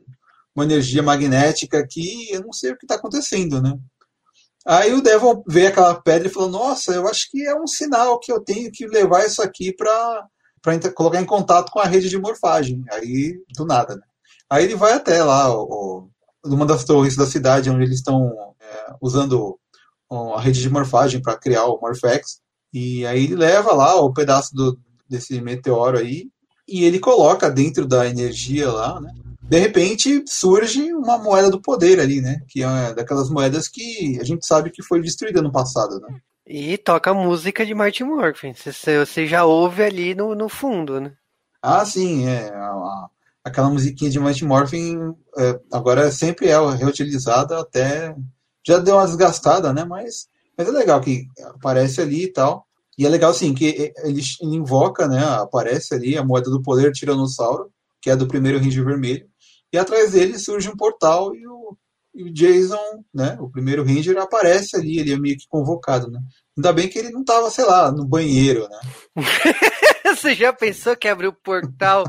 [0.58, 3.78] uma energia magnética aqui, eu não sei o que está acontecendo, né?
[4.66, 8.18] Aí o Devon vê aquela pedra e falou: Nossa, eu acho que é um sinal
[8.18, 10.26] que eu tenho que levar isso aqui para
[10.94, 12.84] colocar em contato com a rede de morfagem.
[12.90, 14.02] Aí, do nada, né?
[14.50, 16.10] Aí ele vai até lá, o,
[16.44, 18.28] o, uma das torres da cidade, onde eles estão
[18.60, 19.58] é, usando
[20.10, 22.40] a rede de morfagem para criar o Morphex.
[22.72, 26.28] E aí ele leva lá o pedaço do, desse meteoro aí
[26.66, 29.12] e ele coloca dentro da energia lá, né?
[29.48, 32.42] De repente surge uma moeda do poder ali, né?
[32.48, 36.20] Que é daquelas moedas que a gente sabe que foi destruída no passado, né?
[36.46, 38.52] E toca a música de Martin Morphin.
[38.52, 41.12] Você, já ouve ali no, no fundo, né?
[41.62, 42.50] Ah, sim, é.
[42.50, 43.08] A, a,
[43.42, 48.14] aquela musiquinha de Martin Morphin é, agora sempre é reutilizada até.
[48.66, 49.82] Já deu uma desgastada, né?
[49.82, 52.66] Mas, mas é legal que aparece ali e tal.
[52.98, 53.64] E é legal, sim, que
[54.04, 55.24] ele, ele invoca, né?
[55.24, 59.26] Aparece ali a moeda do poder Tiranossauro, que é do primeiro Ranger Vermelho.
[59.72, 61.76] E atrás dele surge um portal e o,
[62.14, 66.20] e o Jason, né, o primeiro Ranger, aparece ali, ele é meio que convocado, né?
[66.56, 68.80] Ainda bem que ele não tava, sei lá, no banheiro, né?
[70.16, 72.04] Você já pensou que abriu o portal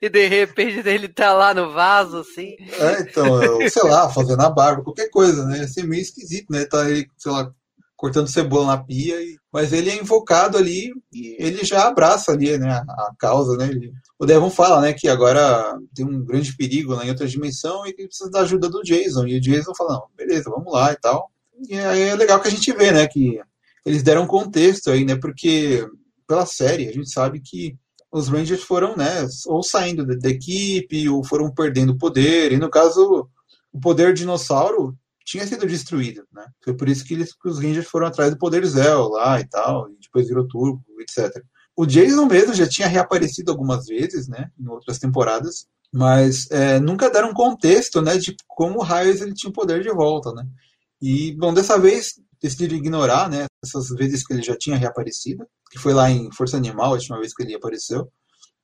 [0.00, 2.54] e de repente ele tá lá no vaso, assim?
[2.60, 5.58] É, então, eu, sei lá, fazendo a barba, qualquer coisa, né?
[5.58, 6.66] Ia ser meio esquisito, né?
[6.66, 7.50] Tá aí, sei lá,
[7.98, 9.36] cortando cebola na pia, e...
[9.52, 13.68] mas ele é invocado ali e ele já abraça ali, né, a causa, né?
[13.68, 13.92] Ele...
[14.16, 17.92] O Devon fala, né, que agora tem um grande perigo né, em outra dimensão e
[17.92, 19.26] que precisa da ajuda do Jason.
[19.26, 21.30] E o Jason fala, não, beleza, vamos lá e tal.
[21.68, 23.40] E aí é legal que a gente vê, né, que
[23.84, 25.84] eles deram contexto aí, né, porque
[26.26, 27.76] pela série a gente sabe que
[28.12, 33.28] os Rangers foram, né, ou saindo da equipe, ou foram perdendo poder, e no caso,
[33.72, 34.96] o poder dinossauro
[35.28, 36.46] tinha sido destruído, né?
[36.64, 39.46] Foi por isso que, eles, que os Rangers foram atrás do poder Zell lá e
[39.46, 41.30] tal, e depois virou Turbo, etc.
[41.76, 47.10] O Jason mesmo já tinha reaparecido algumas vezes, né, em outras temporadas, mas é, nunca
[47.10, 50.46] deram contexto, né, de como o Raios ele tinha o poder de volta, né?
[51.00, 55.78] E, bom, dessa vez decidiram ignorar, né, essas vezes que ele já tinha reaparecido, que
[55.78, 58.10] foi lá em Força Animal, a última vez que ele apareceu,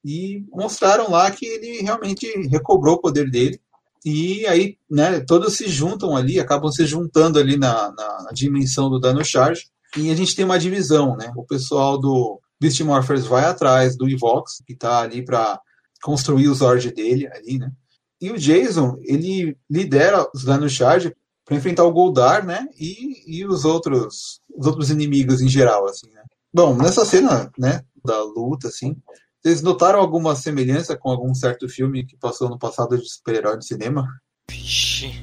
[0.03, 3.61] e mostraram lá que ele realmente recobrou o poder dele,
[4.05, 9.01] e aí, né, todos se juntam ali, acabam se juntando ali na, na, dimensão do
[9.01, 13.45] Dano Charge, e a gente tem uma divisão, né, o pessoal do Beast Morphers vai
[13.45, 15.59] atrás do Evox, que está ali para
[16.03, 17.73] construir o Zord dele ali, né,
[18.21, 21.15] e o Jason, ele lidera os Dano Charge
[21.45, 26.09] para enfrentar o Goldar, né, e, e os outros os outros inimigos em geral, assim,
[26.11, 26.23] né.
[26.53, 28.97] Bom, nessa cena, né, da luta, assim,
[29.45, 33.63] vocês notaram alguma semelhança com algum certo filme que passou no passado de super-herói no
[33.63, 34.09] cinema?
[34.51, 35.23] Vixe.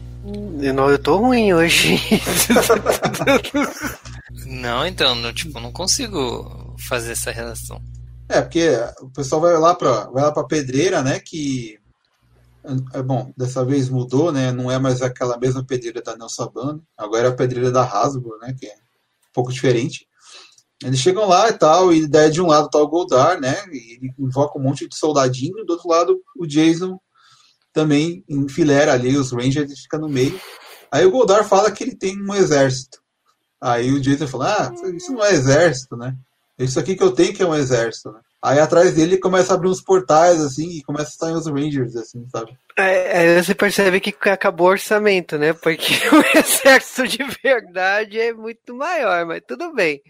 [0.62, 2.00] Eu, não, eu tô ruim hoje.
[4.46, 7.82] Não, então, não, tipo, não consigo fazer essa relação.
[8.30, 8.70] É, porque
[9.02, 11.80] o pessoal vai lá pra, vai lá pra pedreira, né, que...
[12.94, 14.52] É bom, dessa vez mudou, né?
[14.52, 16.84] Não é mais aquela mesma pedreira da Nelson Sabano.
[16.96, 18.56] Agora é a pedreira da Hasbro, né?
[18.58, 20.08] Que é um pouco diferente.
[20.84, 23.56] Eles chegam lá e tal, e daí de um lado tá o Goldar, né?
[23.72, 27.00] E ele invoca um monte de soldadinho, e do outro lado o Jason
[27.72, 30.39] também enfileira ali os Rangers e fica no meio.
[30.91, 33.00] Aí o Goldar fala que ele tem um exército.
[33.60, 36.15] Aí o Jason fala: Ah, isso não é exército, né?
[36.58, 38.20] Isso aqui que eu tenho que é um exército, né?
[38.44, 41.96] Aí atrás dele começa a abrir uns portais, assim, e começa a sair os Rangers,
[41.96, 42.58] assim, sabe?
[42.76, 45.54] É, aí você percebe que acabou o orçamento, né?
[45.54, 50.02] Porque o exército de verdade é muito maior, mas tudo bem.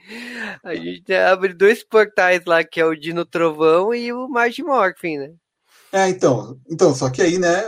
[0.64, 5.18] A gente abre dois portais lá, que é o Dino Trovão e o Marge Morphin,
[5.18, 5.32] né?
[5.92, 7.64] É, então, então, só que aí, né,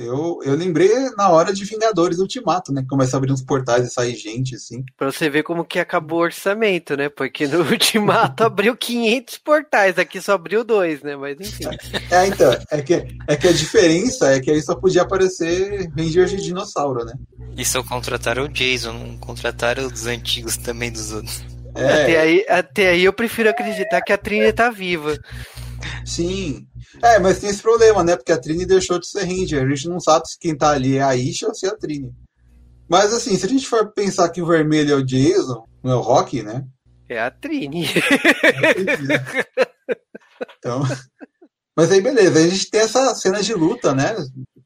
[0.00, 3.86] eu, eu lembrei na hora de Vingadores Ultimato, né, que começa a abrir uns portais
[3.86, 4.82] e sair gente, assim.
[4.96, 7.08] Pra você ver como que acabou o orçamento, né?
[7.08, 11.16] Porque no Ultimato abriu 500 portais, aqui só abriu dois, né?
[11.16, 11.64] Mas enfim.
[12.10, 16.30] É, então, é que, é que a diferença é que aí só podia aparecer Rangers
[16.30, 17.12] de dinossauro, né?
[17.56, 21.44] E só contrataram o Jason, não contrataram os antigos também dos outros.
[21.76, 25.16] É, Até, aí, até aí eu prefiro acreditar que a Trini tá viva.
[26.04, 26.66] Sim.
[27.02, 28.16] É, mas tem esse problema, né?
[28.16, 29.64] Porque a Trini deixou de ser Ranger.
[29.64, 31.76] A gente não sabe se quem tá ali é a Isha ou se é a
[31.76, 32.12] Trini.
[32.88, 35.96] Mas assim, se a gente for pensar que o vermelho é o Jason, não é
[35.96, 36.64] o Rock, né?
[37.08, 37.86] É a Trini.
[40.58, 40.82] Então.
[41.76, 42.38] Mas aí, beleza.
[42.38, 44.14] A gente tem essa cena de luta, né?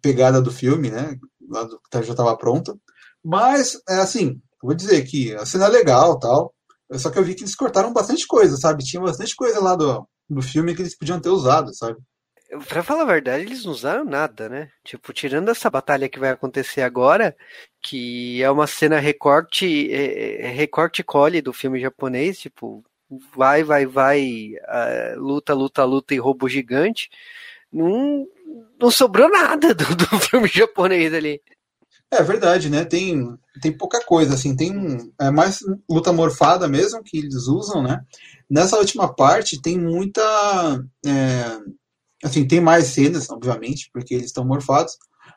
[0.01, 1.17] Pegada do filme, né?
[1.49, 2.77] Lá do, que já estava pronta.
[3.25, 6.54] Mas, é assim, vou dizer que a cena é legal tal.
[6.99, 8.85] Só que eu vi que eles cortaram bastante coisa, sabe?
[8.85, 11.99] Tinha bastante coisa lá do, do filme que eles podiam ter usado, sabe?
[12.69, 14.71] Pra falar a verdade, eles não usaram nada, né?
[14.85, 17.35] Tipo, tirando essa batalha que vai acontecer agora,
[17.83, 22.85] que é uma cena recorte, é, é, recorte e cole do filme japonês, tipo,
[23.35, 24.53] vai, vai, vai,
[25.17, 27.11] luta, luta, luta e roubo gigante.
[27.73, 28.27] Não,
[28.81, 31.41] não sobrou nada do, do filme japonês ali.
[32.17, 32.85] É verdade, né?
[32.85, 34.55] Tem, tem pouca coisa, assim.
[34.57, 34.73] Tem
[35.21, 38.01] é mais luta morfada mesmo que eles usam, né?
[38.49, 40.23] Nessa última parte tem muita.
[41.05, 41.59] é,
[42.25, 44.97] assim, tem mais cenas, obviamente, porque eles estão morfados.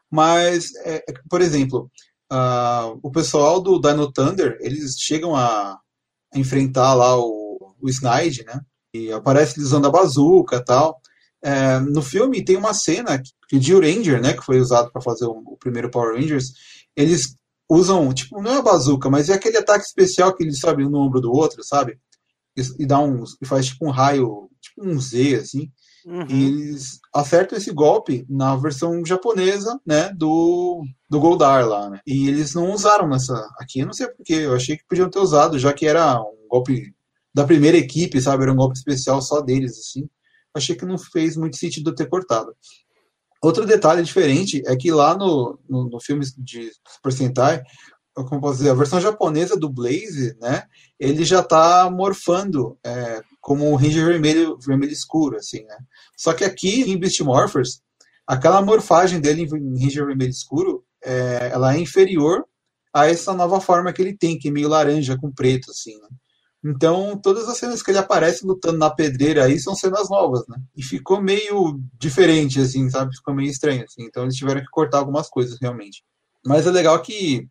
[0.09, 1.91] Mas, é, é, por exemplo,
[2.29, 5.77] ah, o pessoal do Dino Thunder, eles chegam a,
[6.33, 8.61] a enfrentar lá o, o Snide, né?
[8.93, 10.99] E aparece eles usando a bazuca tal.
[11.43, 15.01] É, no filme tem uma cena que o Jill Ranger, né, que foi usado para
[15.01, 16.53] fazer o, o primeiro Power Rangers,
[16.95, 17.35] eles
[17.69, 20.89] usam, tipo, não é a bazuca, mas é aquele ataque especial que eles sobem um
[20.89, 21.99] no ombro do outro, sabe?
[22.57, 25.71] E, e dá um, e faz tipo um raio, tipo um Z, assim.
[26.05, 26.25] Uhum.
[26.29, 31.99] E eles acertam esse golpe na versão japonesa, né, do, do Goldar lá, né?
[32.07, 35.19] E eles não usaram nessa aqui, eu não sei porquê, eu achei que podiam ter
[35.19, 36.93] usado, já que era um golpe
[37.33, 38.43] da primeira equipe, sabe?
[38.43, 40.09] Era um golpe especial só deles, assim.
[40.57, 42.53] Achei que não fez muito sentido ter cortado.
[43.41, 47.63] Outro detalhe diferente é que lá no, no, no filme de Super Sentai,
[48.13, 50.63] como posso dizer, a versão japonesa do Blaze, né,
[50.99, 55.77] ele já tá morfando é, como um Ranger vermelho, vermelho escuro, assim, né.
[56.17, 57.81] Só que aqui em Beast Morphers,
[58.25, 62.43] aquela morfagem dele em Ranger vermelho escuro, é, ela é inferior
[62.91, 66.07] a essa nova forma que ele tem, que é meio laranja com preto, assim, né.
[66.63, 70.57] Então, todas as cenas que ele aparece lutando na pedreira aí são cenas novas, né?
[70.75, 73.15] E ficou meio diferente, assim, sabe?
[73.15, 74.03] Ficou meio estranho, assim.
[74.03, 76.03] Então, eles tiveram que cortar algumas coisas, realmente.
[76.45, 77.47] Mas é legal que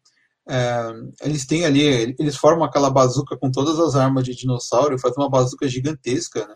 [0.49, 0.93] é,
[1.23, 5.31] eles têm ali, eles formam aquela bazuca com todas as armas de dinossauro, fazem uma
[5.31, 6.55] bazuca gigantesca, né?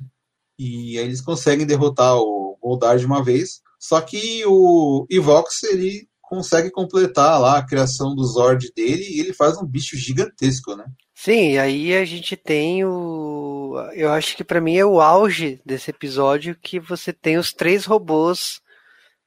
[0.58, 3.60] E aí eles conseguem derrotar o Goldar de uma vez.
[3.78, 9.32] Só que o Evox, ele consegue completar lá a criação do Zord dele e ele
[9.32, 10.84] faz um bicho gigantesco, né?
[11.22, 13.74] Sim, aí a gente tem o.
[13.92, 17.84] Eu acho que pra mim é o auge desse episódio que você tem os três
[17.84, 18.62] robôs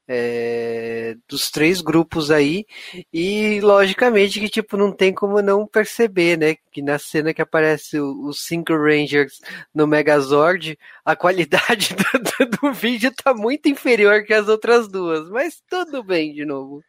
[0.08, 2.66] é, dos três grupos aí,
[3.12, 6.56] e logicamente que tipo não tem como não perceber, né?
[6.72, 9.39] Que na cena que aparece os cinco Rangers
[9.74, 11.95] no Megazord, a qualidade
[12.39, 16.45] do, do- do vídeo tá muito inferior que as outras duas, mas tudo bem de
[16.45, 16.84] novo.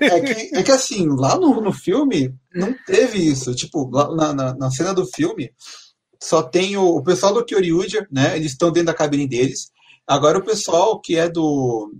[0.00, 3.54] É, é que, é que assim, lá no, no filme não teve isso.
[3.54, 5.50] Tipo, lá na, na, na cena do filme
[6.22, 8.36] só tem o, o pessoal do Kyoryuja, né?
[8.36, 9.70] Eles estão dentro da cabine deles.
[10.08, 11.92] Agora o pessoal que é do,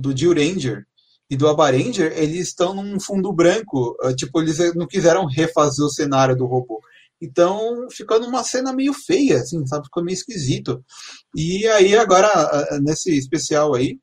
[0.00, 0.84] do Jill Ranger
[1.30, 3.96] e do Aba Ranger, eles estão num fundo branco.
[4.04, 6.80] eh, Tipo, eles não quiseram refazer o cenário do robô.
[7.20, 9.84] Então, ficou numa cena meio feia, assim, sabe?
[9.86, 10.84] Ficou meio esquisito.
[11.36, 13.98] E aí, agora, ah, nesse especial aí,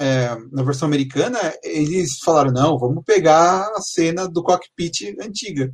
[0.00, 5.72] é, na versão americana, eles falaram, não, vamos pegar a cena do cockpit antiga.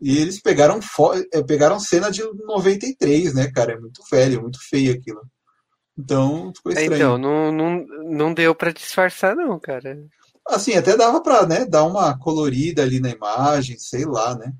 [0.00, 0.80] E eles pegaram,
[1.32, 3.72] eh, pegaram cena de 93, né, cara?
[3.74, 5.20] É muito velho, muito feio aquilo.
[5.98, 6.94] Então, ficou É, estranho.
[6.96, 9.98] Então, não, não, não deu pra disfarçar, não, cara.
[10.48, 14.52] Assim, até dava pra, né, dar uma colorida ali na imagem, sei lá, né?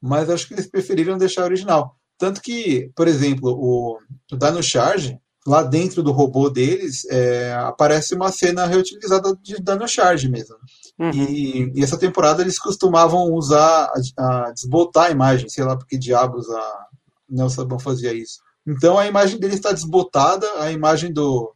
[0.00, 1.96] Mas acho que eles preferiram deixar original.
[2.16, 3.98] Tanto que, por exemplo, o,
[4.32, 9.86] o Dino Charge, lá dentro do robô deles, é, aparece uma cena reutilizada de Dino
[9.86, 10.56] Charge mesmo.
[10.98, 11.10] Uhum.
[11.10, 15.96] E, e essa temporada eles costumavam usar, a, a desbotar a imagem, sei lá porque
[15.96, 16.86] diabos a
[17.28, 18.40] Nelson Saban fazia isso.
[18.68, 21.52] Então a imagem dele está desbotada, a imagem do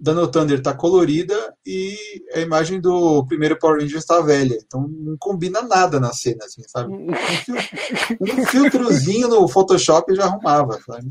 [0.00, 1.96] Dano Thunder está colorida e
[2.34, 4.58] a imagem do primeiro Power Ranger está velha.
[4.66, 6.92] Então não combina nada na cena, assim, sabe?
[7.00, 11.10] Um, fil- um filtrozinho no Photoshop já arrumava, sabe?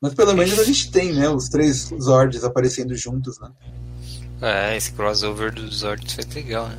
[0.00, 1.28] Mas pelo menos a gente tem, né?
[1.28, 3.50] Os três Zords aparecendo juntos, né?
[4.40, 6.78] É, esse crossover dos Zords foi legal, né?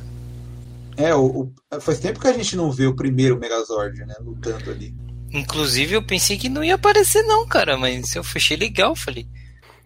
[0.96, 1.24] É, o,
[1.72, 4.14] o- faz tempo que a gente não vê o primeiro Megazord, né?
[4.20, 4.94] Lutando ali.
[5.34, 9.26] Inclusive eu pensei que não ia aparecer não, cara, mas eu achei legal, falei.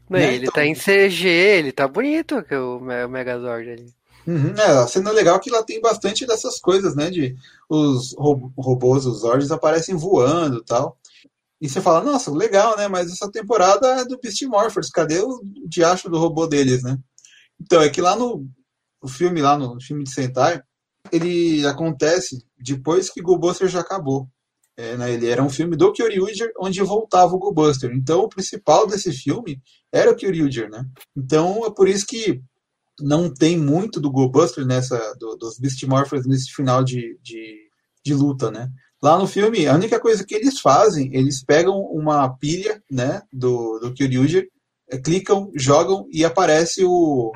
[0.09, 3.71] Não, Né, ele então- tá em CG, ele tá bonito, que o Me- o Megazord
[3.71, 3.93] ali.
[4.27, 7.11] Uhum, é, a cena legal é que lá tem bastante dessas coisas, né?
[7.11, 7.35] De
[7.69, 10.99] os ro- robôs, os Zords aparecem voando e tal.
[11.61, 12.89] E você fala, nossa, legal, né?
[12.89, 16.99] Mas essa temporada é do Beast Morphers, cadê o diacho do robô deles, né?
[17.61, 18.47] Então, é que lá no
[19.01, 20.61] o filme, lá no filme de Sentai,
[21.11, 24.29] ele acontece depois que Go Buster já acabou.
[24.79, 27.91] É, né, ele era um filme do Kyoryuger onde voltava o Go Buster.
[27.93, 29.61] Então, o principal desse filme
[29.93, 30.85] era o Kyoryuger, né?
[31.17, 32.41] Então, é por isso que
[33.01, 37.57] não tem muito do Go Buster nessa, do- dos Beast Morphers nesse final de, de,
[38.05, 38.69] de luta, né?
[39.03, 43.79] Lá no filme, a única coisa que eles fazem, eles pegam uma pilha, né, do,
[43.81, 43.93] do
[44.91, 47.33] é, clicam, jogam e aparece o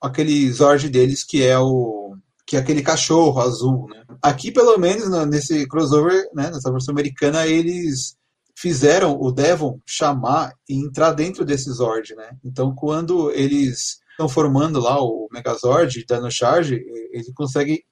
[0.00, 2.03] aquele Zord deles que é o
[2.46, 4.04] que é aquele cachorro azul, né?
[4.22, 8.16] Aqui, pelo menos, nesse crossover, né, nessa versão americana, eles
[8.56, 12.30] fizeram o Devon chamar e entrar dentro desse Zord, né?
[12.44, 16.74] Então, quando eles estão formando lá o Megazord, dando charge,
[17.12, 17.82] ele consegue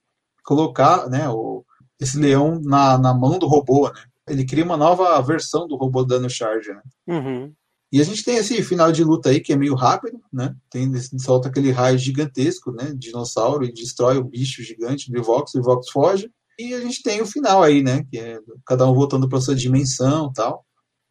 [0.45, 1.65] colocar, né, o,
[2.01, 4.03] esse leão na, na mão do robô, né?
[4.29, 6.83] Ele cria uma nova versão do robô dando charge, né?
[7.09, 7.53] Uhum.
[7.93, 10.57] E a gente tem esse final de luta aí que é meio rápido, né?
[10.71, 12.95] Tem, solta aquele raio gigantesco, né?
[12.97, 16.31] Dinossauro e destrói o bicho gigante do Vox, o Vox foge.
[16.59, 18.03] E a gente tem o final aí, né?
[18.11, 20.65] Que é cada um voltando para sua dimensão e tal.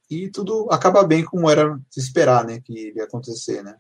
[0.10, 2.60] E tudo acaba bem como era de esperar, né?
[2.60, 3.76] Que ia acontecer, né?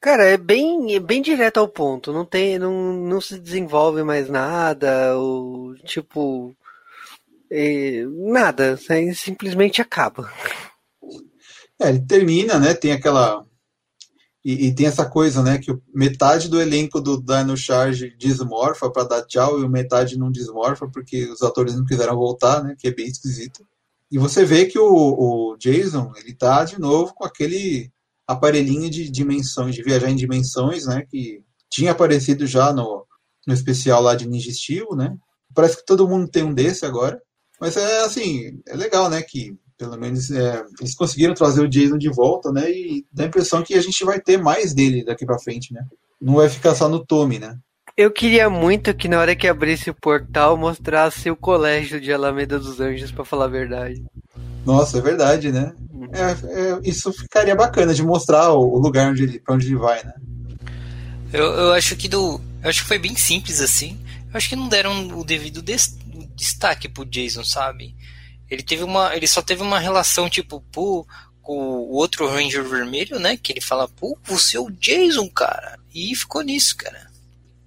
[0.00, 2.12] Cara, é bem, é bem direto ao ponto.
[2.12, 5.18] Não tem, não, não se desenvolve mais nada.
[5.18, 6.54] Ou, tipo,
[7.50, 8.78] é, nada.
[9.14, 10.30] simplesmente acaba.
[11.80, 12.74] É, ele termina, né?
[12.74, 13.44] Tem aquela.
[14.44, 15.58] E, e tem essa coisa, né?
[15.58, 20.88] Que metade do elenco do Dino Charge desmorfa para dar tchau e metade não desmorfa
[20.88, 22.74] porque os atores não quiseram voltar, né?
[22.78, 23.66] Que é bem esquisito.
[24.10, 27.90] E você vê que o, o Jason, ele tá de novo com aquele
[28.26, 31.04] aparelhinho de dimensões, de viajar em dimensões, né?
[31.10, 33.04] Que tinha aparecido já no,
[33.46, 35.16] no especial lá de Ninja Steel, né?
[35.54, 37.20] Parece que todo mundo tem um desse agora.
[37.60, 39.22] Mas é assim, é legal, né?
[39.22, 42.70] Que pelo menos é, eles conseguiram trazer o Jason de volta, né?
[42.70, 45.84] E dá a impressão que a gente vai ter mais dele daqui pra frente, né?
[46.20, 47.56] Não vai ficar só no Tommy, né?
[47.96, 52.58] Eu queria muito que na hora que abrisse o portal mostrasse o colégio de Alameda
[52.58, 54.04] dos Anjos, pra falar a verdade.
[54.66, 55.72] Nossa, é verdade, né?
[56.12, 59.76] É, é, isso ficaria bacana de mostrar o, o lugar onde ele, pra onde ele
[59.76, 60.12] vai, né?
[61.32, 62.40] Eu, eu acho que do.
[62.62, 63.98] Eu acho que foi bem simples assim.
[64.30, 65.96] Eu acho que não deram o devido des-
[66.34, 67.95] destaque pro Jason, sabe?
[68.50, 69.14] Ele teve uma.
[69.14, 71.06] Ele só teve uma relação, tipo, pô,
[71.42, 73.36] com o outro Ranger Vermelho, né?
[73.36, 75.78] Que ele fala, pô, você é o Jason, cara.
[75.94, 77.06] E ficou nisso, cara.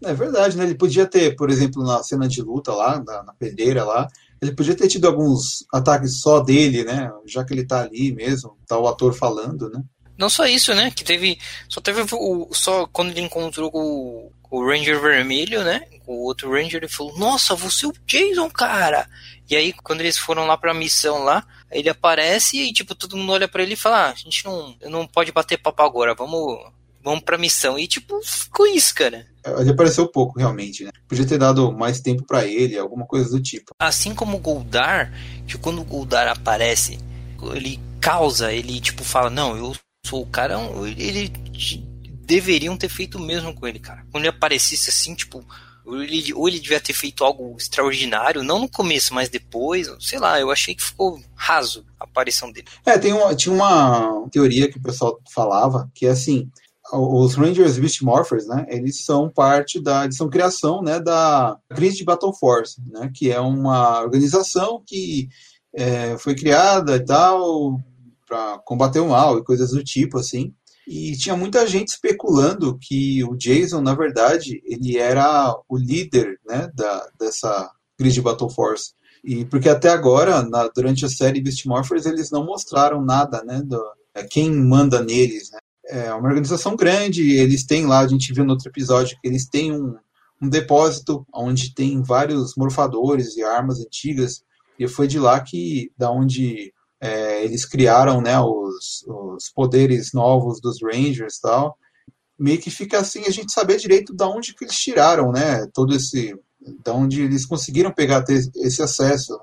[0.04, 0.66] É verdade, né?
[0.66, 4.08] Ele podia ter, por exemplo, na cena de luta lá, na, na pedreira lá,
[4.42, 7.12] ele podia ter tido alguns ataques só dele, né?
[7.26, 9.84] Já que ele tá ali mesmo, tá o ator falando, né?
[10.18, 10.92] Não só isso, né?
[10.92, 11.38] Que teve.
[11.68, 12.50] Só teve o.
[12.52, 15.82] Só quando ele encontrou o, o Ranger Vermelho, né?
[16.08, 19.08] O outro Ranger, ele falou, nossa, você é o Jason, cara!
[19.50, 23.32] E aí, quando eles foram lá pra missão lá, ele aparece e, tipo, todo mundo
[23.32, 26.60] olha pra ele e fala, ah, a gente não, não pode bater papo agora, vamos.
[27.02, 27.80] Vamos pra missão.
[27.80, 29.26] E, tipo, ficou isso, cara.
[29.60, 30.92] Ele apareceu pouco, realmente, né?
[31.08, 33.72] Podia ter dado mais tempo pra ele, alguma coisa do tipo.
[33.80, 35.12] Assim como o Goldar,
[35.48, 37.00] que quando o Goldar aparece,
[37.56, 39.74] ele causa, ele tipo fala, não, eu
[40.06, 40.56] sou o cara,
[40.98, 41.32] ele
[42.30, 44.06] deveriam ter feito o mesmo com ele, cara.
[44.12, 45.44] Quando ele aparecesse assim, tipo,
[45.84, 50.20] ou ele, ou ele devia ter feito algo extraordinário, não no começo, mas depois, sei
[50.20, 52.68] lá, eu achei que ficou raso a aparição dele.
[52.86, 56.48] É, tem uma, tinha uma teoria que o pessoal falava, que é assim,
[56.94, 62.04] os Rangers Beast Morphers, né, eles são parte da, eles são criação, né, da Grid
[62.04, 65.28] Battle Force, né, que é uma organização que
[65.74, 67.80] é, foi criada e tal
[68.30, 70.54] para combater o mal e coisas do tipo, assim.
[70.92, 76.68] E tinha muita gente especulando que o Jason, na verdade, ele era o líder, né,
[76.74, 78.94] da, dessa Grid Battle Force.
[79.24, 83.62] E porque até agora, na, durante a série Beast Morphers, eles não mostraram nada, né,
[83.64, 83.80] do,
[84.32, 85.60] quem manda neles, né
[85.90, 89.48] é uma organização grande, eles têm lá, a gente viu no outro episódio, que eles
[89.48, 89.96] têm um,
[90.42, 94.44] um depósito onde tem vários morfadores e armas antigas,
[94.78, 100.60] e foi de lá que, da onde é, eles criaram, né, os, os poderes novos
[100.62, 101.78] dos Rangers e tal,
[102.38, 105.96] meio que fica assim a gente saber direito da onde que eles tiraram, né, todo
[105.96, 106.36] esse,
[106.84, 109.38] da onde eles conseguiram pegar esse acesso.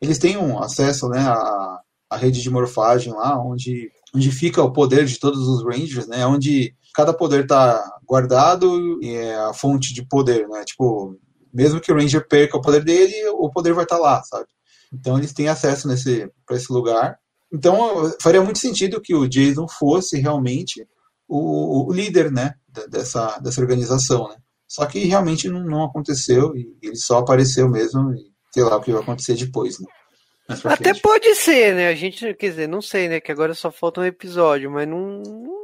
[0.00, 1.80] Eles têm um acesso, né, à,
[2.10, 6.26] à rede de morfagem lá, onde onde fica o poder de todos os Rangers, né?
[6.26, 10.64] Onde cada poder está guardado e é a fonte de poder, né?
[10.64, 11.16] Tipo,
[11.52, 14.46] mesmo que o Ranger perca o poder dele, o poder vai estar tá lá, sabe?
[14.92, 17.18] Então eles têm acesso nesse para esse lugar.
[17.52, 20.86] Então faria muito sentido que o Jason fosse realmente
[21.28, 22.54] o, o líder, né?
[22.88, 24.36] Dessa, dessa organização, né?
[24.68, 28.80] Só que realmente não, não aconteceu e ele só apareceu mesmo e sei lá o
[28.80, 29.86] que vai acontecer depois, né?
[30.64, 31.00] Até frente.
[31.00, 31.88] pode ser, né?
[31.88, 33.20] A gente, quer dizer, não sei, né?
[33.20, 35.22] Que agora só falta um episódio, mas não.
[35.22, 35.60] não-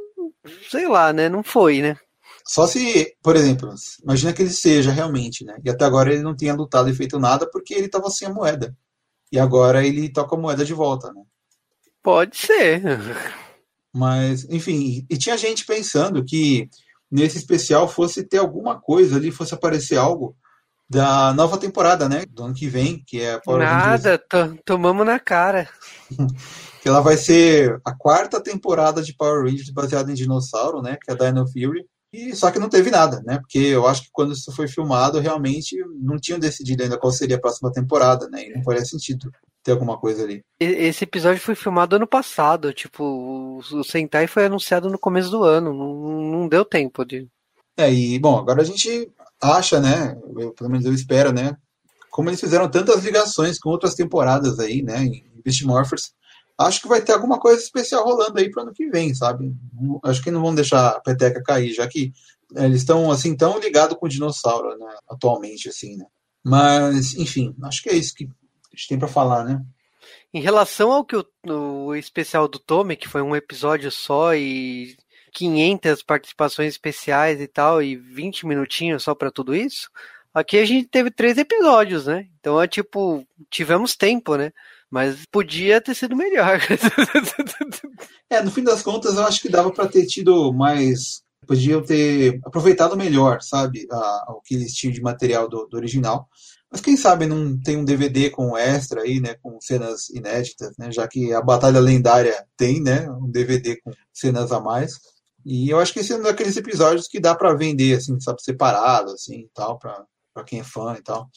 [0.69, 1.27] Sei lá, né?
[1.27, 1.97] Não foi, né?
[2.45, 5.57] Só se, por exemplo, imagina que ele seja realmente, né?
[5.63, 8.33] E até agora ele não tenha lutado e feito nada porque ele estava sem a
[8.33, 8.73] moeda.
[9.31, 11.21] E agora ele toca a moeda de volta, né?
[12.01, 12.81] Pode ser.
[13.93, 16.69] Mas, enfim, e tinha gente pensando que
[17.11, 20.35] nesse especial fosse ter alguma coisa ali, fosse aparecer algo
[20.89, 22.25] da nova temporada, né?
[22.29, 25.67] Do ano que vem, que é a Power Nada, to- tomamos na cara.
[26.81, 30.97] que ela vai ser a quarta temporada de Power Rangers baseada em dinossauro, né?
[31.03, 31.85] Que é a Dino Fury.
[32.13, 33.37] E só que não teve nada, né?
[33.39, 37.35] Porque eu acho que quando isso foi filmado, realmente não tinham decidido ainda qual seria
[37.35, 38.47] a próxima temporada, né?
[38.47, 39.29] E não faria sentido
[39.63, 40.41] ter alguma coisa ali.
[40.59, 42.73] Esse episódio foi filmado ano passado.
[42.73, 45.73] Tipo, o o Sentai foi anunciado no começo do ano.
[45.73, 47.27] Não, não deu tempo de.
[47.75, 50.17] É, e bom, agora a gente acha, né?
[50.37, 51.55] eu- pelo menos eu espero, né?
[52.09, 55.03] Como eles fizeram tantas ligações com outras temporadas aí, né?
[55.05, 56.13] Em Beast Morphers,
[56.57, 59.53] acho que vai ter alguma coisa especial rolando aí pro ano que vem, sabe?
[60.03, 62.11] Acho que não vão deixar a peteca cair, já que
[62.55, 64.95] é, eles estão assim tão ligados com o dinossauro, né?
[65.09, 66.05] Atualmente, assim, né?
[66.43, 69.61] Mas, enfim, acho que é isso que a gente tem pra falar, né?
[70.33, 74.95] Em relação ao que o, o especial do Tommy, que foi um episódio só e
[75.33, 79.89] 500 participações especiais e tal, e 20 minutinhos só pra tudo isso,
[80.33, 82.27] aqui a gente teve três episódios, né?
[82.39, 84.51] Então é tipo, tivemos tempo, né?
[84.89, 86.59] Mas podia ter sido melhor.
[88.29, 91.21] É, no fim das contas, eu acho que dava para ter tido mais.
[91.47, 96.27] Podiam ter aproveitado melhor, sabe, a- o que eles tinham de material do, do original.
[96.69, 100.91] Mas quem sabe não tem um DVD com extra aí, né, com cenas inéditas, né,
[100.91, 104.91] já que a Batalha Lendária tem, né, um DVD com cenas a mais.
[105.45, 108.41] E eu acho que esse é um daqueles episódios que dá para vender, assim, sabe,
[108.43, 111.29] separado, assim, tal, para quem é fã e tal.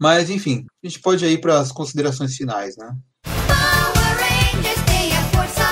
[0.00, 2.94] Mas, enfim, a gente pode ir para as considerações finais, né?
[3.24, 5.64] Power Rangers tem a força.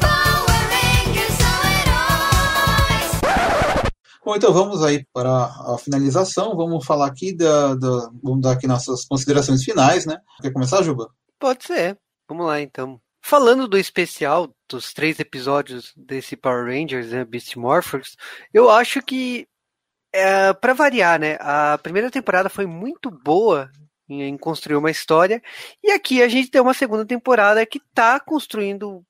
[0.00, 3.10] Power Rangers são heróis.
[4.24, 6.56] Bom, então vamos aí para a finalização.
[6.56, 10.18] Vamos falar aqui da, da- vamos dar aqui nossas considerações finais, né?
[10.40, 11.10] Quer começar, Juba?
[11.38, 11.98] Pode ser.
[12.28, 13.00] Vamos lá, então.
[13.22, 18.16] Falando do especial, dos três episódios desse Power Rangers, né, Beast Morphers,
[18.54, 19.46] eu acho que,
[20.18, 23.70] é, para variar, né, a primeira temporada foi muito boa
[24.08, 25.42] em, construir uma história,
[25.82, 29.04] e aqui a gente tem uma segunda temporada que tá construindo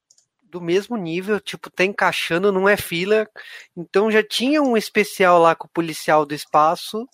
[0.51, 3.29] do mesmo nível, tipo, tá encaixando, não é fila.
[3.77, 7.07] Então já tinha um especial lá com o policial do espaço,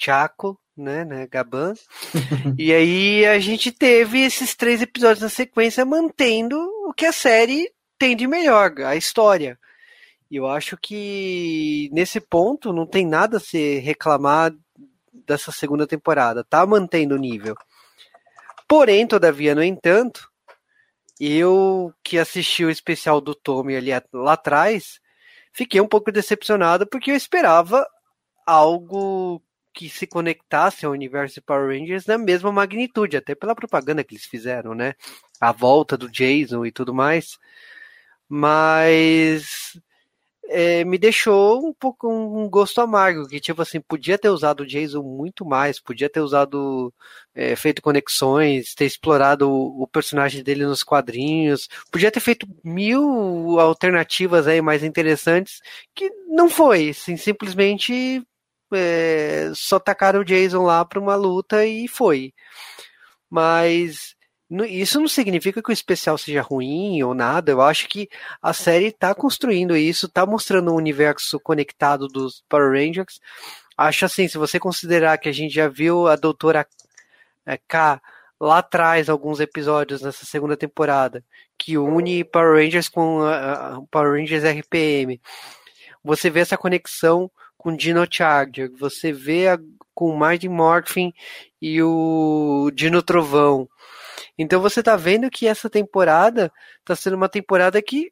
[0.00, 1.74] Chaco, né, né, Gaban.
[2.58, 6.56] E aí a gente teve esses três episódios na sequência mantendo
[6.86, 9.58] o que a série tem de melhor, a história.
[10.30, 14.52] Eu acho que nesse ponto não tem nada a se reclamar
[15.26, 17.56] dessa segunda temporada, tá mantendo o nível.
[18.68, 20.30] Porém, todavia, no entanto,
[21.18, 25.00] eu que assisti o especial do Tommy ali lá atrás,
[25.52, 27.84] fiquei um pouco decepcionado porque eu esperava
[28.46, 29.42] algo
[29.74, 34.14] que se conectasse ao universo de Power Rangers na mesma magnitude, até pela propaganda que
[34.14, 34.94] eles fizeram, né?
[35.40, 37.38] A volta do Jason e tudo mais.
[38.28, 39.80] Mas
[40.52, 44.66] é, me deixou um pouco um gosto amargo, que tipo assim, podia ter usado o
[44.66, 46.92] Jason muito mais, podia ter usado,
[47.32, 53.60] é, feito conexões, ter explorado o, o personagem dele nos quadrinhos, podia ter feito mil
[53.60, 55.60] alternativas aí mais interessantes,
[55.94, 58.20] que não foi, assim, simplesmente
[58.72, 62.32] é, só tacaram o Jason lá para uma luta e foi.
[63.30, 64.16] Mas
[64.68, 67.52] isso não significa que o especial seja ruim ou nada.
[67.52, 68.08] Eu acho que
[68.42, 73.20] a série está construindo isso, está mostrando um universo conectado dos Power Rangers.
[73.76, 76.66] Acho assim, se você considerar que a gente já viu a Doutora
[77.46, 78.00] eh, K
[78.40, 81.24] lá atrás, alguns episódios nessa segunda temporada,
[81.58, 85.20] que une Power Rangers com a- a- Power Rangers RPM.
[86.02, 89.58] Você vê essa conexão com Dino Charger, você vê a,
[89.94, 91.12] com o Mighty Morphin
[91.60, 93.68] e o Dino Trovão.
[94.42, 96.50] Então você tá vendo que essa temporada
[96.82, 98.10] tá sendo uma temporada que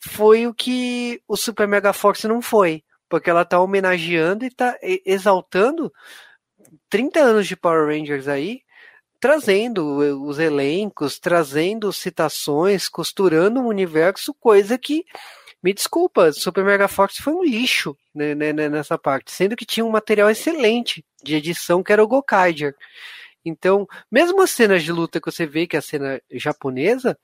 [0.00, 2.82] foi o que o Super Mega Force não foi.
[3.06, 5.92] Porque ela tá homenageando e tá exaltando
[6.88, 8.62] 30 anos de Power Rangers aí,
[9.20, 15.04] trazendo os elencos, trazendo citações, costurando um universo, coisa que,
[15.62, 19.66] me desculpa, Super Mega Force foi um lixo né, né, né, nessa parte, sendo que
[19.66, 22.74] tinha um material excelente de edição que era o Gokaiger.
[23.44, 27.18] Então, mesmo as cenas de luta que você vê, que é a cena japonesa,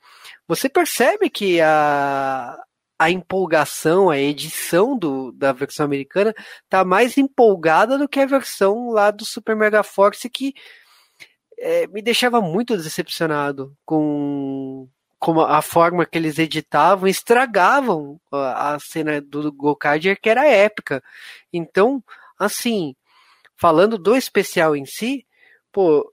[0.46, 2.56] você percebe que a,
[2.98, 6.34] a empolgação, a edição do, da versão americana
[6.68, 10.54] tá mais empolgada do que a versão lá do Super Mega Force que
[11.58, 14.88] é, me deixava muito decepcionado com
[15.18, 21.02] como a forma que eles editavam, estragavam a, a cena do Gokaiger que era épica.
[21.50, 22.04] Então,
[22.38, 22.94] assim,
[23.56, 25.26] falando do especial em si,
[25.74, 26.08] pô,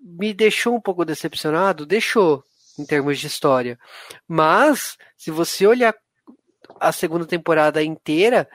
[0.00, 2.44] me deixou um pouco decepcionado, deixou
[2.76, 3.78] em termos de história.
[4.26, 5.94] Mas se você olhar
[6.80, 8.48] a segunda temporada inteira,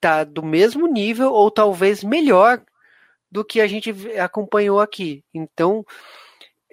[0.00, 2.60] tá do mesmo nível ou talvez melhor
[3.30, 5.24] do que a gente acompanhou aqui.
[5.32, 5.86] Então,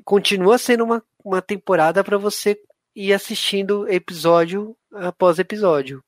[0.04, 2.60] continua sendo uma, uma temporada para você
[2.96, 6.04] ir assistindo episódio após episódio.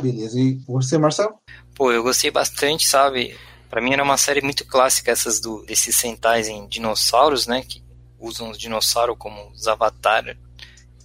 [0.00, 0.40] Beleza.
[0.40, 1.38] E você, Marcelo?
[1.74, 3.36] Pô, eu gostei bastante, sabe?
[3.68, 7.82] Pra mim era uma série muito clássica essas do desses centais em dinossauros, né, que
[8.18, 10.36] usam os dinossauros como os avatar.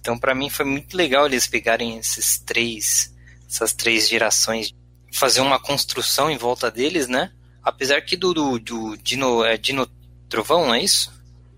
[0.00, 3.12] Então pra mim foi muito legal eles pegarem esses três
[3.48, 4.74] essas três gerações,
[5.12, 7.32] fazer uma construção em volta deles, né?
[7.62, 9.86] Apesar que do do, do Dino é Dino
[10.28, 11.12] Trovão, não é isso?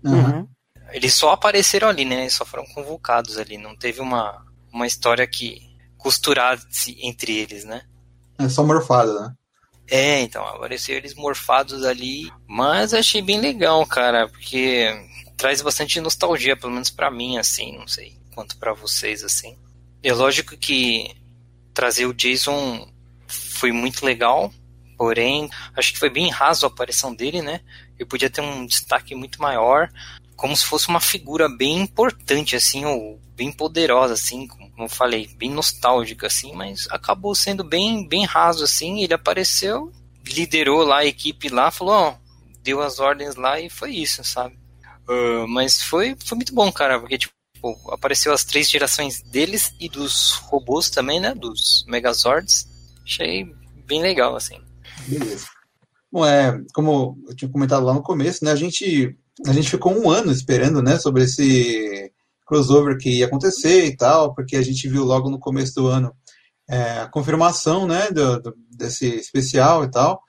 [0.05, 0.47] Aham.
[0.91, 2.29] Eles só apareceram ali, né?
[2.29, 5.61] Só foram convocados ali, não teve uma uma história que
[5.97, 7.83] costurasse entre eles, né?
[8.37, 9.33] É só morfada, né?
[9.87, 14.89] É, então, apareceram eles morfados ali, mas achei bem legal, cara, porque
[15.37, 19.57] traz bastante nostalgia, pelo menos pra mim, assim, não sei quanto pra vocês, assim.
[20.01, 21.15] É lógico que
[21.73, 22.87] trazer o Jason
[23.27, 24.51] foi muito legal,
[24.97, 27.61] porém, acho que foi bem raso a aparição dele, né?
[27.97, 29.89] Ele podia ter um destaque muito maior,
[30.35, 35.27] como se fosse uma figura bem importante, assim, ou bem poderosa, assim, como eu falei,
[35.37, 39.91] bem nostálgica, assim, mas acabou sendo bem, bem raso, assim, ele apareceu,
[40.27, 42.15] liderou lá a equipe lá, falou, ó,
[42.61, 44.57] deu as ordens lá e foi isso, sabe?
[45.07, 47.33] Ah, mas foi, foi muito bom, cara, porque, tipo,
[47.89, 52.67] apareceu as três gerações deles e dos robôs também, né, dos Megazords,
[53.05, 53.45] achei
[53.87, 54.59] bem legal, assim.
[55.07, 55.47] Beleza.
[56.11, 59.17] Bom, é, como eu tinha comentado lá no começo, né, a gente,
[59.47, 62.11] a gente ficou um ano esperando, né, sobre esse
[62.45, 66.13] crossover que ia acontecer e tal, porque a gente viu logo no começo do ano
[66.69, 70.21] é, a confirmação, né, do, do- desse especial e tal,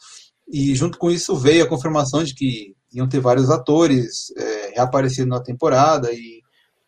[0.53, 5.31] e junto com isso veio a confirmação de que iam ter vários atores é, reaparecendo
[5.31, 6.41] na temporada e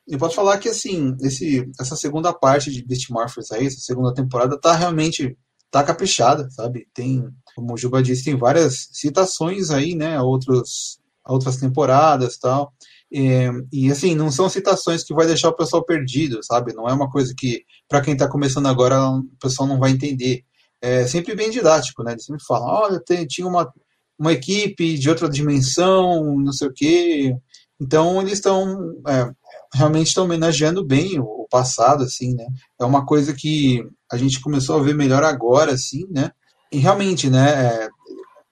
[0.09, 4.13] eu posso falar que assim esse, essa segunda parte de Beast Morphers aí, essa segunda
[4.15, 5.37] temporada tá realmente
[5.71, 6.87] tá caprichada, sabe?
[6.95, 7.23] Tem,
[7.55, 12.73] como o Juba disse, tem várias citações aí, né, a outros a outras temporadas tal.
[13.13, 16.75] É, e assim, não são citações que vai deixar o pessoal perdido, sabe?
[16.75, 20.43] Não é uma coisa que, para quem está começando agora, o pessoal não vai entender.
[20.81, 22.13] É sempre bem didático, né?
[22.13, 23.73] Eles sempre falam, olha, tem- tinha uma,
[24.19, 27.35] uma equipe de outra dimensão, não sei o quê.
[27.81, 29.31] Então, eles estão, é,
[29.75, 32.47] realmente estão homenageando bem o, o passado, assim, né?
[32.81, 36.31] É uma coisa que a gente começou a ver melhor agora, assim, né?
[36.73, 37.89] E realmente, né, é,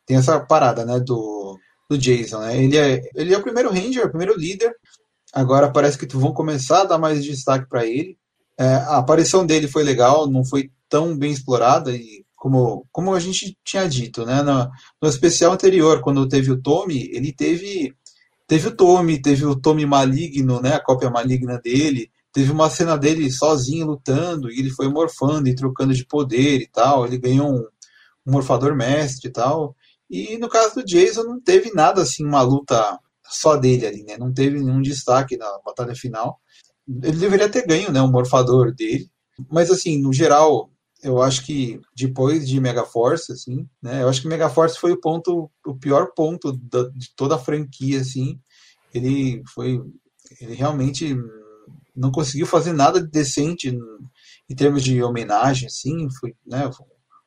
[0.06, 1.35] tem essa parada, né, do,
[1.88, 2.62] do Jason, né?
[2.62, 4.74] Ele é, ele é o primeiro Ranger, o primeiro líder.
[5.32, 8.16] Agora parece que vão começar a dar mais destaque para ele.
[8.58, 13.20] É, a aparição dele foi legal, não foi tão bem explorada e como, como a
[13.20, 14.42] gente tinha dito, né?
[14.42, 14.70] No,
[15.02, 17.94] no especial anterior, quando teve o Tommy, ele teve
[18.46, 20.74] teve o Tommy, teve o Tommy maligno, né?
[20.74, 22.10] A cópia maligna dele.
[22.32, 26.66] Teve uma cena dele sozinho lutando e ele foi morfando e trocando de poder e
[26.68, 27.06] tal.
[27.06, 27.66] Ele ganhou um,
[28.26, 29.74] um morfador mestre e tal.
[30.10, 32.98] E no caso do Jason não teve nada assim, uma luta
[33.28, 34.16] só dele ali, né?
[34.16, 36.40] Não teve nenhum destaque na batalha final.
[36.88, 38.00] Ele deveria ter ganho, né?
[38.00, 39.10] O morfador dele.
[39.50, 40.70] Mas assim, no geral,
[41.02, 44.02] eu acho que depois de Megaforce, assim, né?
[44.02, 48.00] Eu acho que Megaforce foi o ponto, o pior ponto da- de toda a franquia,
[48.00, 48.38] assim.
[48.94, 49.80] Ele foi,
[50.40, 51.16] ele realmente
[51.94, 53.68] não conseguiu fazer nada de decente
[54.48, 56.08] em, termos de homenagem, assim.
[56.20, 56.70] Foi, né?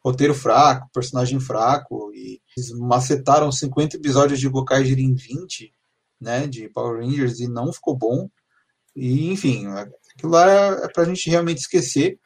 [0.03, 5.73] Roteiro fraco, personagem fraco, e eles macetaram 50 episódios de Gokaiger em 20,
[6.19, 8.29] né, de Power Rangers, e não ficou bom.
[8.95, 10.47] E, enfim, aquilo lá
[10.83, 12.19] é pra gente realmente esquecer.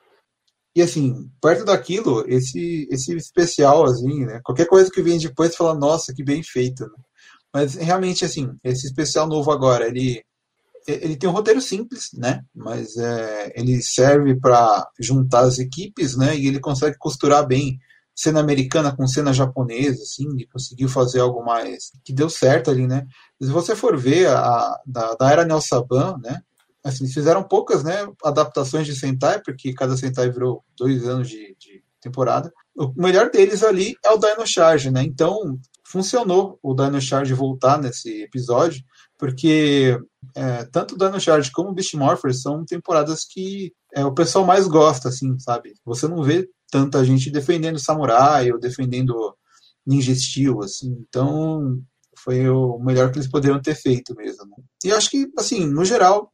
[0.76, 5.58] E, assim, perto daquilo, esse, esse especial, assim, né, qualquer coisa que vem depois, você
[5.58, 7.04] fala, nossa, que bem feito, né?
[7.54, 10.24] Mas, realmente, assim, esse especial novo agora, ele
[10.88, 12.42] ele tem um roteiro simples, né?
[12.54, 16.36] Mas é, ele serve para juntar as equipes, né?
[16.36, 17.80] E ele consegue costurar bem
[18.16, 22.88] cena americana com cena japonesa, assim, e conseguiu fazer algo mais que deu certo ali,
[22.88, 23.06] né?
[23.42, 26.40] Se você for ver a da, da era Nel Saban, né?
[26.84, 28.08] Assim, fizeram poucas, né?
[28.24, 32.52] Adaptações de Sentai, porque cada Sentai virou dois anos de, de temporada.
[32.76, 35.02] O melhor deles ali é o Dino Charge, né?
[35.04, 38.84] Então funcionou o Dino Charge voltar nesse episódio,
[39.24, 39.98] porque
[40.36, 45.08] é, tanto Dino Charge como Beast Morphers são temporadas que é, o pessoal mais gosta,
[45.08, 45.76] assim, sabe?
[45.86, 49.34] Você não vê tanta gente defendendo Samurai ou defendendo
[49.88, 50.98] Ninja Steel, assim.
[51.08, 51.82] Então,
[52.18, 54.44] foi o melhor que eles poderiam ter feito mesmo.
[54.46, 54.58] né?
[54.84, 56.30] E acho que, assim, no geral,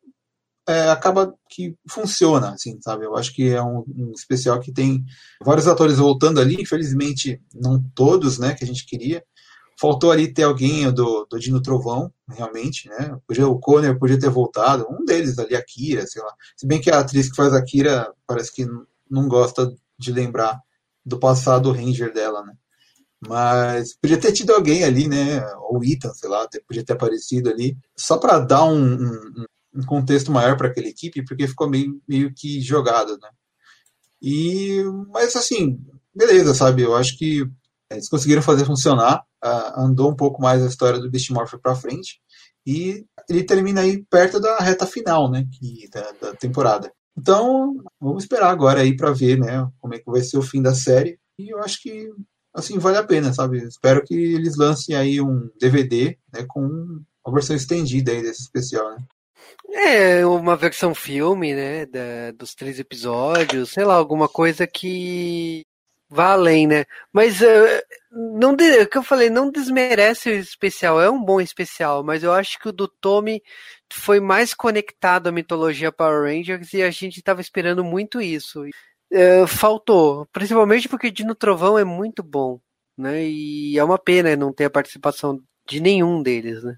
[0.67, 3.05] é, acaba que funciona, assim, sabe?
[3.05, 5.05] Eu acho que é um, um especial que tem
[5.45, 9.23] vários atores voltando ali, infelizmente não todos, né, que a gente queria.
[9.79, 13.17] Faltou ali ter alguém do, do Dino Trovão, realmente, né?
[13.45, 16.33] O Conner podia ter voltado, um deles ali, a Kira, sei lá.
[16.57, 18.65] Se bem que a atriz que faz a Kira parece que
[19.09, 20.59] não gosta de lembrar
[21.05, 22.53] do passado Ranger dela, né?
[23.27, 25.41] Mas podia ter tido alguém ali, né?
[25.69, 30.31] Ou Ethan, sei lá, podia ter aparecido ali, só para dar um, um- um contexto
[30.31, 33.29] maior para aquela equipe, porque ficou meio, meio que jogado, né?
[34.21, 35.79] E, mas assim,
[36.13, 36.83] beleza, sabe?
[36.83, 37.45] Eu acho que
[37.91, 41.75] eles conseguiram fazer funcionar, ah, andou um pouco mais a história do Beast Morpher para
[41.75, 42.19] frente,
[42.65, 45.45] e ele termina aí perto da reta final, né?
[45.53, 46.91] Que, da, da temporada.
[47.17, 49.67] Então, vamos esperar agora aí para ver, né?
[49.79, 51.19] Como é que vai ser o fim da série.
[51.37, 52.09] E eu acho que
[52.53, 53.59] assim vale a pena, sabe?
[53.63, 56.61] Espero que eles lancem aí um DVD, né, com
[57.25, 59.03] uma versão estendida aí desse especial, né?
[59.71, 61.85] É, uma versão filme, né?
[61.85, 65.63] da- dos três episódios, sei lá, alguma coisa que
[66.09, 66.85] vá além, né?
[67.13, 71.39] Mas eh, não é o que eu falei, não desmerece o especial, é um bom
[71.39, 73.41] especial, mas eu acho que o do Tommy
[73.93, 78.63] foi mais conectado à mitologia Power Rangers e a gente estava esperando muito isso.
[79.11, 82.59] Eh, faltou, principalmente porque Dino Trovão é muito bom,
[82.97, 83.23] né?
[83.25, 86.75] E é uma pena não ter a participação de nenhum deles, né?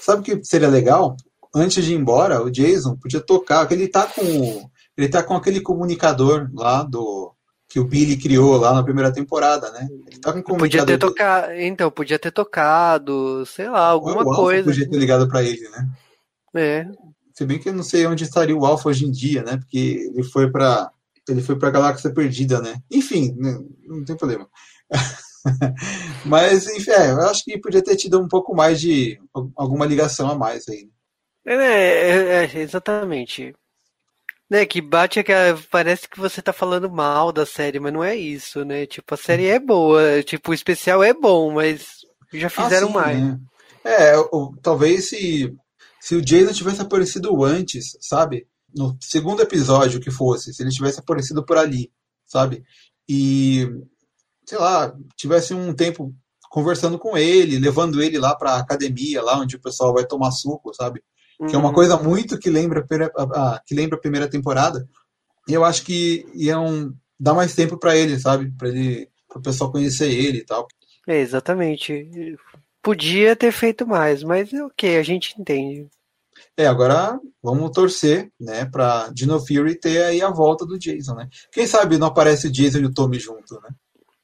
[0.00, 1.16] Sabe o que seria legal?
[1.54, 5.34] Antes de ir embora, o Jason podia tocar, que ele tá com ele tá com
[5.34, 7.33] aquele comunicador lá do
[7.74, 9.88] que o Billy criou lá na primeira temporada, né?
[10.06, 14.28] Ele tá com um Podia ter tocado, então, podia ter tocado, sei lá, alguma o
[14.28, 14.62] Alpha coisa.
[14.62, 15.90] podia ter ligado pra ele, né?
[16.54, 16.86] É,
[17.34, 19.56] Se bem que eu não sei onde estaria o Alpha hoje em dia, né?
[19.56, 20.88] Porque ele foi pra
[21.28, 22.76] ele foi pra Galáxia Perdida, né?
[22.88, 23.58] Enfim, né?
[23.88, 24.48] não tem problema.
[26.24, 29.20] Mas, enfim, é, eu acho que podia ter tido um pouco mais de
[29.56, 30.88] alguma ligação a mais aí.
[31.44, 33.52] é, é, é, exatamente.
[34.54, 38.04] Né, que bate que ah, parece que você tá falando mal da série, mas não
[38.04, 38.86] é isso, né?
[38.86, 42.94] Tipo, a série é boa, tipo, o especial é bom, mas já fizeram Ah, sim,
[42.94, 43.20] mais.
[43.20, 43.40] né?
[43.84, 44.12] É,
[44.62, 45.52] talvez se,
[46.00, 48.46] se o Jason tivesse aparecido antes, sabe?
[48.72, 51.90] No segundo episódio que fosse, se ele tivesse aparecido por ali,
[52.24, 52.62] sabe?
[53.08, 53.68] E,
[54.46, 56.14] sei lá, tivesse um tempo
[56.48, 60.72] conversando com ele, levando ele lá pra academia, lá onde o pessoal vai tomar suco,
[60.72, 61.02] sabe?
[61.48, 61.74] Que é uma Uhum.
[61.74, 62.84] coisa muito que lembra,
[63.16, 64.88] a que lembra a primeira temporada.
[65.48, 68.52] E eu acho que iam dar mais tempo pra ele, sabe?
[68.56, 70.66] Pra ele, pro pessoal conhecer ele e tal.
[71.06, 72.36] É, exatamente.
[72.82, 75.86] Podia ter feito mais, mas é ok, a gente entende.
[76.56, 81.28] É, agora vamos torcer, né, pra Dino Fury ter aí a volta do Jason, né?
[81.52, 83.70] Quem sabe não aparece o Jason e o Tommy junto, né?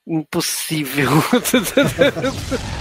[0.07, 1.09] Impossível.